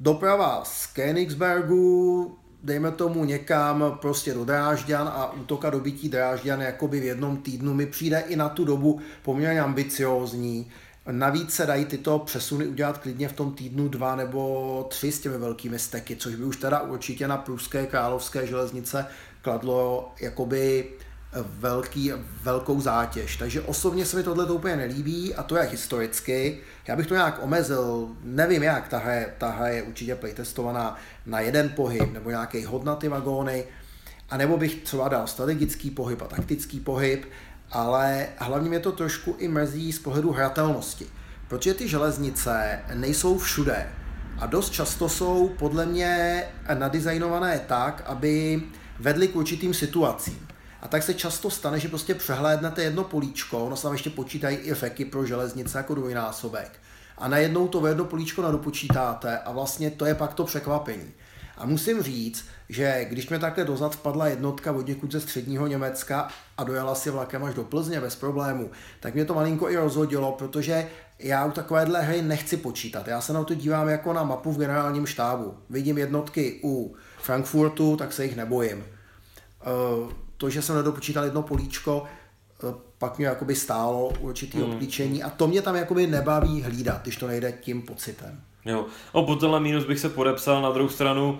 [0.00, 2.30] doprava z Königsbergu
[2.62, 7.86] dejme tomu někam prostě do Drážďan a útoka dobytí Drážďan jakoby v jednom týdnu mi
[7.86, 10.70] přijde i na tu dobu poměrně ambiciózní.
[11.10, 15.38] Navíc se dají tyto přesuny udělat klidně v tom týdnu dva nebo tři s těmi
[15.38, 19.06] velkými steky, což by už teda určitě na pruské královské železnice
[19.42, 20.90] kladlo jakoby
[21.34, 22.12] velký,
[22.42, 23.36] velkou zátěž.
[23.36, 26.58] Takže osobně se mi tohle to úplně nelíbí a to je historicky.
[26.88, 31.40] Já bych to nějak omezil, nevím jak, ta hra, ta hra je určitě playtestovaná na
[31.40, 33.64] jeden pohyb nebo nějaký hod na ty vagóny,
[34.30, 37.24] a nebo bych třeba dal strategický pohyb a taktický pohyb,
[37.70, 41.06] ale hlavně mě to trošku i mrzí z pohledu hratelnosti,
[41.48, 43.88] protože ty železnice nejsou všude
[44.38, 48.62] a dost často jsou podle mě nadizajnované tak, aby
[48.98, 50.51] vedly k určitým situacím.
[50.82, 54.56] A tak se často stane, že prostě přehlédnete jedno políčko, ono se tam ještě počítají
[54.56, 56.80] i feky pro železnice jako dvojnásobek.
[57.18, 61.12] A najednou to jedno políčko nadopočítáte a vlastně to je pak to překvapení.
[61.56, 66.28] A musím říct, že když mi takhle dozad vpadla jednotka od někud ze středního Německa
[66.58, 68.70] a dojela si vlakem až do Plzně bez problému,
[69.00, 73.08] tak mě to malinko i rozhodilo, protože já u takovéhle hry nechci počítat.
[73.08, 75.54] Já se na to dívám jako na mapu v generálním štábu.
[75.70, 78.84] Vidím jednotky u Frankfurtu, tak se jich nebojím.
[79.60, 84.64] Eh, to, že jsem nedopočítal jedno políčko, eh, pak mě jakoby stálo určitý mm.
[84.64, 88.40] obklíčení a to mě tam jakoby nebaví hlídat, když to nejde tím pocitem.
[88.64, 91.38] Jo, o po tenhle mínus bych se podepsal, na druhou stranu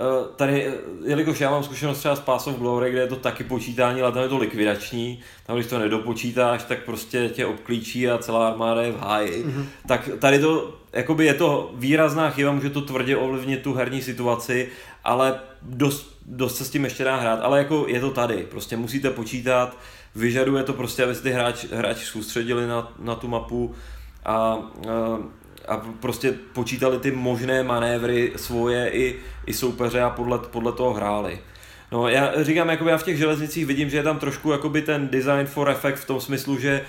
[0.00, 0.72] Eh, tady, eh,
[1.04, 4.12] jelikož já mám zkušenost třeba z Pass of Glory, kde je to taky počítání, ale
[4.12, 8.82] tam je to likvidační, tam když to nedopočítáš, tak prostě tě obklíčí a celá armáda
[8.82, 9.44] je v háji.
[9.44, 9.64] Mm-hmm.
[9.86, 14.68] Tak tady to, jakoby je to výrazná chyba, může to tvrdě ovlivnit tu herní situaci,
[15.04, 18.76] ale dost, dost se s tím ještě dá hrát, ale jako je to tady, prostě
[18.76, 19.76] musíte počítat,
[20.14, 23.74] vyžaduje to prostě, aby se ty hráči, hráči soustředili na, na tu mapu
[24.24, 24.58] a,
[25.68, 31.40] a prostě počítali ty možné manévry svoje i, i soupeře a podle, podle toho hráli.
[31.92, 35.08] No já říkám, jakoby já v těch železnicích vidím, že je tam trošku jakoby ten
[35.08, 36.84] design for effect v tom smyslu, že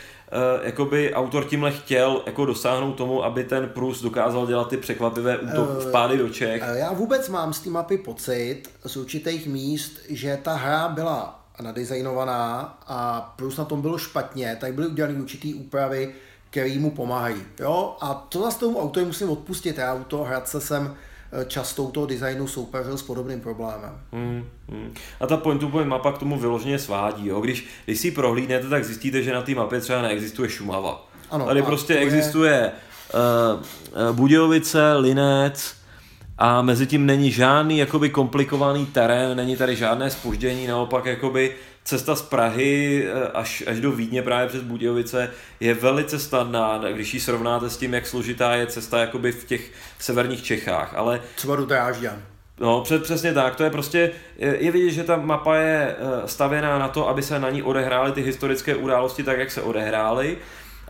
[0.62, 5.70] jakoby autor tímhle chtěl jako dosáhnout tomu, aby ten Prus dokázal dělat ty překvapivé útok,
[5.70, 6.64] uh, vpády do Čech.
[6.72, 11.46] Uh, já vůbec mám z té mapy pocit z určitých míst, že ta hra byla
[11.62, 16.16] nadizajnovaná a Prus na tom bylo špatně, tak byly udělané určitý úpravy,
[16.50, 17.44] který mu pomáhají.
[17.60, 17.98] Jo?
[18.02, 19.78] A to zase tomu autoru musím odpustit.
[19.78, 21.11] Já u toho hradce jsem eh,
[21.48, 23.92] často u toho designu soupeřil s podobným problémem.
[24.12, 24.94] Hmm, hmm.
[25.20, 27.28] A ta point to point mapa k tomu vyloženě svádí.
[27.28, 27.42] Jo?
[27.42, 31.08] Když, když si ji prohlídnete, tak zjistíte, že na té mapě třeba neexistuje Šumava.
[31.32, 32.72] Ano, Tady prostě existuje je...
[34.10, 35.74] uh, Budějovice, Linec,
[36.38, 41.56] a mezi tím není žádný jakoby komplikovaný terén, není tady žádné spoždění, naopak jakoby
[41.92, 47.14] cesta z Prahy eh, až, až do Vídně právě přes Budějovice je velice snadná, když
[47.14, 51.22] ji srovnáte s tím, jak složitá je cesta jakoby v těch severních Čechách, ale...
[51.36, 52.24] Třeba do Drážďan.
[52.60, 53.56] No, před, přesně tak.
[53.56, 57.40] To je prostě, je vidět, že ta mapa je eh, stavěná na to, aby se
[57.40, 60.38] na ní odehrály ty historické události tak, jak se odehrály.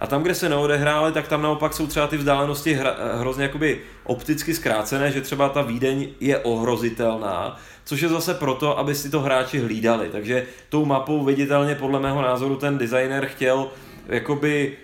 [0.02, 3.44] A tam, kde se neodehrály, tak tam naopak jsou třeba ty vzdálenosti hra, eh, hrozně
[3.44, 9.10] jakoby opticky zkrácené, že třeba ta Vídeň je ohrozitelná, což je zase proto, aby si
[9.10, 10.10] to hráči hlídali.
[10.12, 13.68] Takže tou mapou viditelně podle mého názoru ten designer chtěl
[14.08, 14.78] jakoby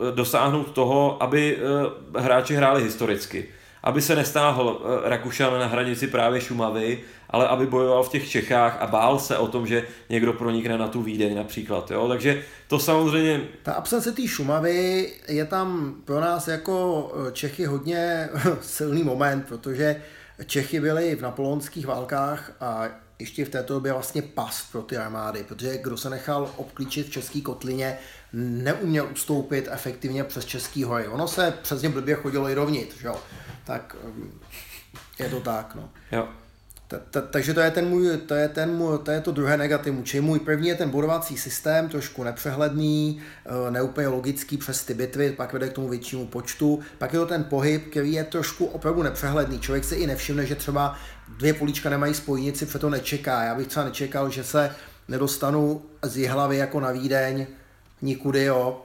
[0.00, 3.48] uh, dosáhnout toho, aby uh, hráči hráli historicky.
[3.82, 6.98] Aby se nestáhl uh, Rakušan na hranici právě Šumavy,
[7.36, 10.88] ale aby bojoval v těch Čechách a bál se o tom, že někdo pronikne na
[10.88, 11.90] tu Vídeň například.
[11.90, 12.08] Jo?
[12.08, 13.40] Takže to samozřejmě...
[13.62, 18.28] Ta absence té Šumavy je tam pro nás jako Čechy hodně
[18.60, 20.02] silný moment, protože
[20.46, 25.44] Čechy byli v napoleonských válkách a ještě v této době vlastně pas pro ty armády,
[25.48, 27.98] protože kdo se nechal obklíčit v české kotlině,
[28.32, 31.08] neuměl ustoupit efektivně přes Český hory.
[31.08, 33.16] Ono se přesně blbě chodilo i dovnitř, jo.
[33.64, 34.40] Tak um,
[35.18, 35.90] je to tak, no.
[36.12, 36.28] Jo.
[37.30, 40.04] Takže to je, ten můj, to, je ten můj, to je to druhé negativum.
[40.04, 45.32] Čili můj první je ten bodovací systém, trošku nepřehledný, eh, neúplně logický přes ty bitvy,
[45.32, 46.80] pak vede k tomu většímu počtu.
[46.98, 49.60] Pak je to ten pohyb, který je trošku opravdu nepřehledný.
[49.60, 50.96] Člověk si i nevšimne, že třeba
[51.28, 53.42] dvě políčka nemají spojnici, to nečeká.
[53.42, 54.74] Já bych třeba nečekal, že se
[55.08, 57.46] nedostanu z hlavy jako na Vídeň
[58.02, 58.84] nikudy, jo.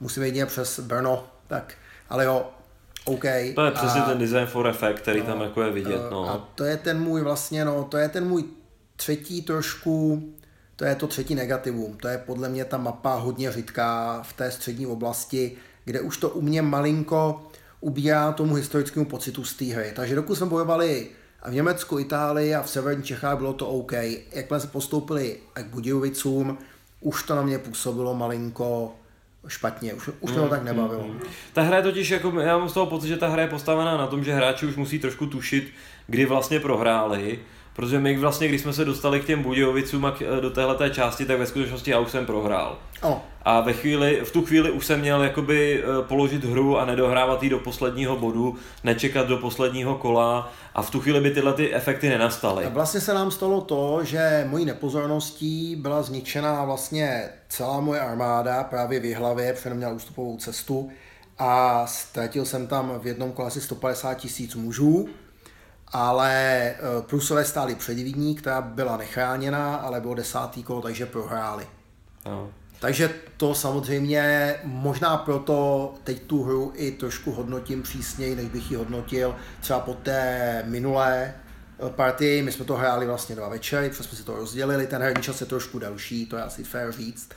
[0.00, 1.74] Musím jít přes Brno, tak
[2.08, 2.50] ale jo,
[3.04, 3.24] OK.
[3.54, 6.02] To je přesně a, ten design for effect, který no, tam jako je vidět.
[6.10, 6.30] No.
[6.30, 8.44] A to je ten můj vlastně, no, to je ten můj
[8.96, 10.22] třetí trošku,
[10.76, 11.96] to je to třetí negativum.
[11.96, 16.28] To je podle mě ta mapa hodně řidká v té střední oblasti, kde už to
[16.28, 17.42] u mě malinko
[17.80, 19.92] ubírá tomu historickému pocitu z té hry.
[19.96, 21.08] Takže dokud jsme bojovali
[21.42, 23.92] a v Německu, Itálii a v severní Čechách bylo to OK.
[24.32, 26.58] Jakmile se postoupili k Budějovicům,
[27.00, 28.94] už to na mě působilo malinko
[29.48, 31.04] špatně, už, už mě to mm, tak nebavilo.
[31.04, 31.20] Mm, mm.
[31.52, 33.96] Ta hra je totiž, jako, já mám z toho pocit, že ta hra je postavená
[33.96, 35.72] na tom, že hráči už musí trošku tušit,
[36.06, 37.38] kdy vlastně prohráli,
[37.72, 41.38] protože my vlastně, když jsme se dostali k těm Budějovicům a do téhle části, tak
[41.38, 42.78] ve skutečnosti já už jsem prohrál.
[43.02, 43.18] Oh.
[43.44, 47.42] A ve chvíli, v tu chvíli už jsem měl jakoby eh, položit hru a nedohrávat
[47.42, 51.74] ji do posledního bodu, nečekat do posledního kola a v tu chvíli by tyhle ty
[51.74, 52.64] efekty nenastaly.
[52.64, 58.64] A vlastně se nám stalo to, že mojí nepozorností byla zničena vlastně celá moje armáda
[58.64, 60.90] právě v hlavě, protože měla ústupovou cestu
[61.38, 65.08] a ztratil jsem tam v jednom kole asi 150 tisíc mužů,
[65.92, 66.34] ale
[66.70, 66.76] eh,
[67.06, 71.66] Prusové stáli před Vídní, která byla nechráněná, ale bylo desátý kolo, takže prohráli.
[72.26, 72.50] No.
[72.80, 78.76] Takže to samozřejmě možná proto teď tu hru i trošku hodnotím přísněji, než bych ji
[78.76, 81.34] hodnotil třeba po té minulé
[81.86, 82.42] eh, partii.
[82.42, 85.40] My jsme to hráli vlastně dva večery, protože jsme si to rozdělili, ten herní čas
[85.40, 87.28] je trošku delší, to je asi fair říct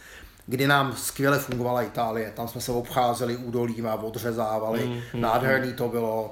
[0.47, 2.31] kdy nám skvěle fungovala Itálie.
[2.35, 4.85] Tam jsme se obcházeli údolím a odřezávali.
[4.85, 6.31] Mm, mm, Nádherný to bylo.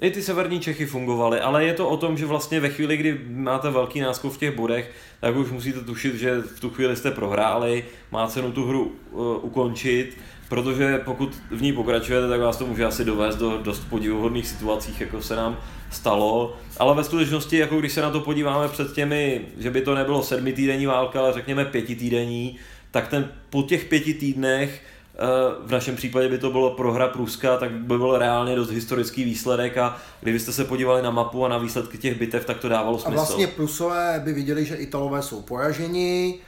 [0.00, 3.20] I ty severní Čechy fungovaly, ale je to o tom, že vlastně ve chvíli, kdy
[3.28, 4.90] máte velký náskok v těch bodech,
[5.20, 9.44] tak už musíte tušit, že v tu chvíli jste prohráli, má cenu tu hru uh,
[9.44, 14.46] ukončit, protože pokud v ní pokračujete, tak vás to může asi dovést do dost podivuhodných
[14.46, 15.58] situacích, jako se nám
[15.90, 16.56] stalo.
[16.78, 20.22] Ale ve skutečnosti, jako když se na to podíváme před těmi, že by to nebylo
[20.22, 22.56] sedmi týdenní válka, ale řekněme pěti týdenní,
[22.90, 24.82] tak ten po těch pěti týdnech
[25.64, 29.78] v našem případě by to bylo prohra Pruska, tak by byl reálně dost historický výsledek
[29.78, 33.12] a kdybyste se podívali na mapu a na výsledky těch bitev, tak to dávalo smysl.
[33.12, 36.40] A vlastně Prusové by viděli, že Italové jsou poraženi,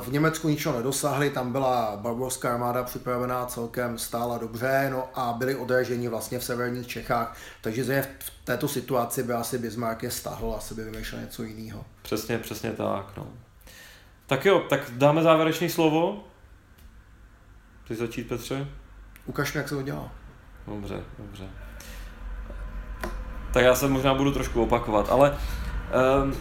[0.00, 5.56] v Německu ničeho nedosáhli, tam byla barbarská armáda připravená celkem stála dobře no a byli
[5.56, 10.74] odraženi vlastně v severních Čechách, takže v této situaci by asi Bismarck je stahl, asi
[10.74, 11.84] by vymýšlel něco jiného.
[12.02, 13.12] Přesně, přesně tak.
[13.16, 13.26] No.
[14.26, 16.24] Tak jo, tak dáme závěrečné slovo.
[17.90, 18.68] Chceš začít, Petře?
[19.26, 20.12] Ukaž mi, jak se to dělá.
[20.66, 21.44] Dobře, dobře.
[23.52, 25.38] Tak já se možná budu trošku opakovat, ale
[26.22, 26.34] um,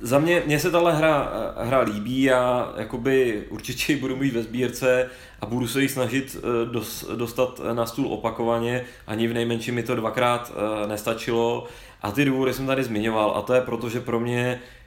[0.00, 4.42] za mě, mně se tahle hra, hra líbí a jakoby určitě ji budu mít ve
[4.42, 5.10] sbírce
[5.40, 9.82] a budu se ji snažit eh, dos, dostat na stůl opakovaně, ani v nejmenším mi
[9.82, 11.66] to dvakrát eh, nestačilo
[12.02, 14.81] a ty důvody jsem tady zmiňoval a to je proto, že pro mě eh,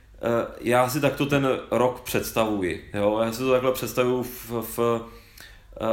[0.61, 2.89] já si takto ten rok představuji.
[2.93, 3.19] Jo?
[3.23, 4.79] Já si to takhle představuji v, v,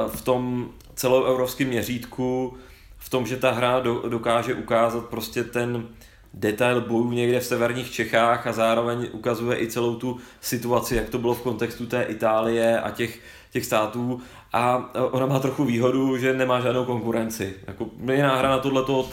[0.08, 2.56] v tom celoevropském měřítku,
[2.98, 5.88] v tom, že ta hra do, dokáže ukázat prostě ten
[6.34, 11.18] detail bojů někde v severních Čechách a zároveň ukazuje i celou tu situaci, jak to
[11.18, 13.20] bylo v kontextu té Itálie a těch,
[13.50, 14.20] těch států
[14.52, 17.54] a ona má trochu výhodu, že nemá žádnou konkurenci.
[17.66, 19.08] Jako, jiná hra na tohleto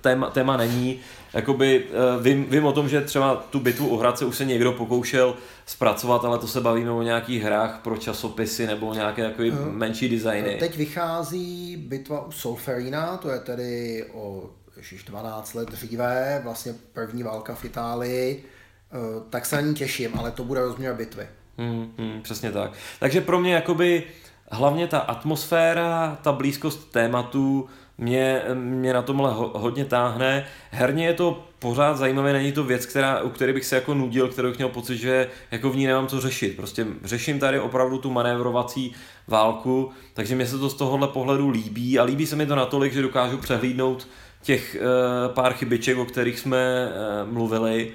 [0.00, 1.00] téma, téma není.
[1.36, 4.72] Jakoby, eh, vím, vím o tom, že třeba tu bitvu o Hradce už se někdo
[4.72, 9.72] pokoušel zpracovat, ale to se bavíme o nějakých hrách pro časopisy nebo nějaké takové uh,
[9.72, 10.56] menší designy.
[10.58, 17.22] Teď vychází bitva u Solferina, to je tedy o ježiš, 12 let dříve, vlastně první
[17.22, 18.44] válka v Itálii,
[18.92, 18.96] eh,
[19.30, 21.28] tak se na ní těším, ale to bude rozměr bitvy.
[21.58, 22.72] Hmm, hmm, přesně tak.
[23.00, 24.04] Takže pro mě jakoby
[24.50, 27.68] hlavně ta atmosféra, ta blízkost tématu
[27.98, 30.46] mě, mě na tomhle ho, hodně táhne.
[30.70, 34.28] Herně je to pořád zajímavé, není to věc, která, u které bych se jako nudil,
[34.28, 36.56] kterou bych měl pocit, že jako v ní nemám co řešit.
[36.56, 38.94] Prostě řeším tady opravdu tu manévrovací
[39.28, 42.92] válku, takže mě se to z tohohle pohledu líbí a líbí se mi to natolik,
[42.92, 44.08] že dokážu přehlídnout
[44.42, 47.92] těch uh, pár chybiček, o kterých jsme uh, mluvili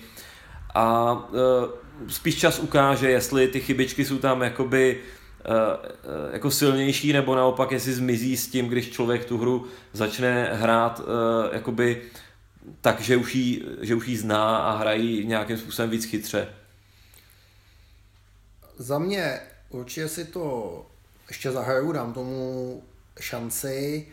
[0.75, 4.99] a uh, spíš čas ukáže, jestli ty chybičky jsou tam jakoby
[6.31, 11.05] jako silnější, nebo naopak jestli zmizí s tím, když člověk tu hru začne hrát uh,
[11.51, 12.01] jakoby
[12.81, 16.47] tak, že už, jí, že už jí zná a hrají nějakým způsobem víc chytře.
[18.77, 19.39] Za mě
[19.69, 20.85] určitě si to
[21.27, 22.83] ještě zahraju, dám tomu
[23.19, 24.07] šanci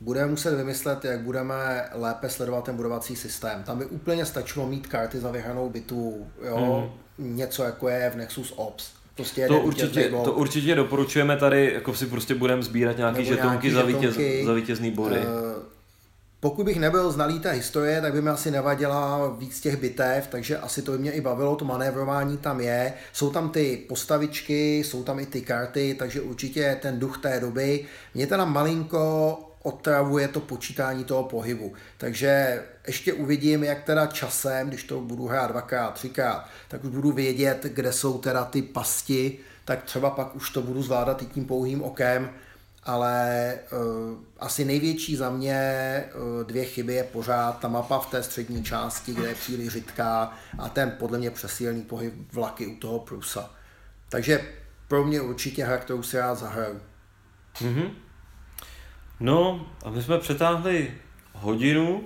[0.00, 3.62] budeme muset vymyslet, jak budeme lépe sledovat ten budovací systém.
[3.62, 6.92] Tam by úplně stačilo mít karty za vyhranou bitvu, jo?
[7.18, 7.36] Mm.
[7.36, 8.99] něco jako je v Nexus Ops.
[9.14, 13.82] Prostě to, určitě, to určitě doporučujeme tady, jako si prostě budeme sbírat nějaké žetonky, za,
[13.82, 15.18] vítěz, za vítězný body.
[15.18, 15.62] Uh,
[16.40, 20.58] pokud bych nebyl znalý té historie, tak by mi asi nevadila víc těch bitev, takže
[20.58, 22.92] asi to by mě i bavilo, to manévrování tam je.
[23.12, 27.84] Jsou tam ty postavičky, jsou tam i ty karty, takže určitě ten duch té doby.
[28.14, 31.72] Mě teda malinko otravuje to počítání toho pohybu.
[31.98, 37.12] Takže ještě uvidím, jak teda časem, když to budu hrát dvakrát, třikrát, tak už budu
[37.12, 41.44] vědět, kde jsou teda ty pasti, tak třeba pak už to budu zvládat i tím
[41.44, 42.30] pouhým okem,
[42.84, 48.22] ale uh, asi největší za mě uh, dvě chyby je pořád ta mapa v té
[48.22, 52.98] střední části, kde je příliš řidká a ten podle mě přesílný pohyb vlaky u toho
[52.98, 53.50] Prusa.
[54.08, 54.44] Takže
[54.88, 56.80] pro mě určitě hra, kterou si rád zahraju.
[57.54, 57.90] Mm-hmm.
[59.20, 60.94] No a my jsme přetáhli
[61.34, 62.02] hodinu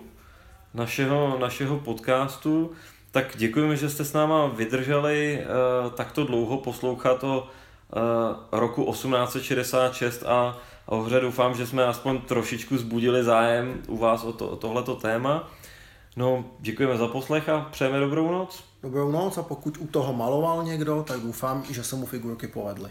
[0.74, 2.70] našeho, našeho podcastu,
[3.10, 5.38] tak děkujeme, že jste s náma vydrželi
[5.84, 7.48] uh, takto dlouho poslouchat to
[7.96, 10.56] uh, roku 1866 a,
[10.86, 14.56] a o hře doufám, že jsme aspoň trošičku zbudili zájem u vás o, to, o
[14.56, 15.50] tohleto téma.
[16.16, 18.64] No, děkujeme za poslech a přejeme dobrou noc.
[18.82, 22.90] Dobrou noc a pokud u toho maloval někdo, tak doufám, že se mu figurky povedly.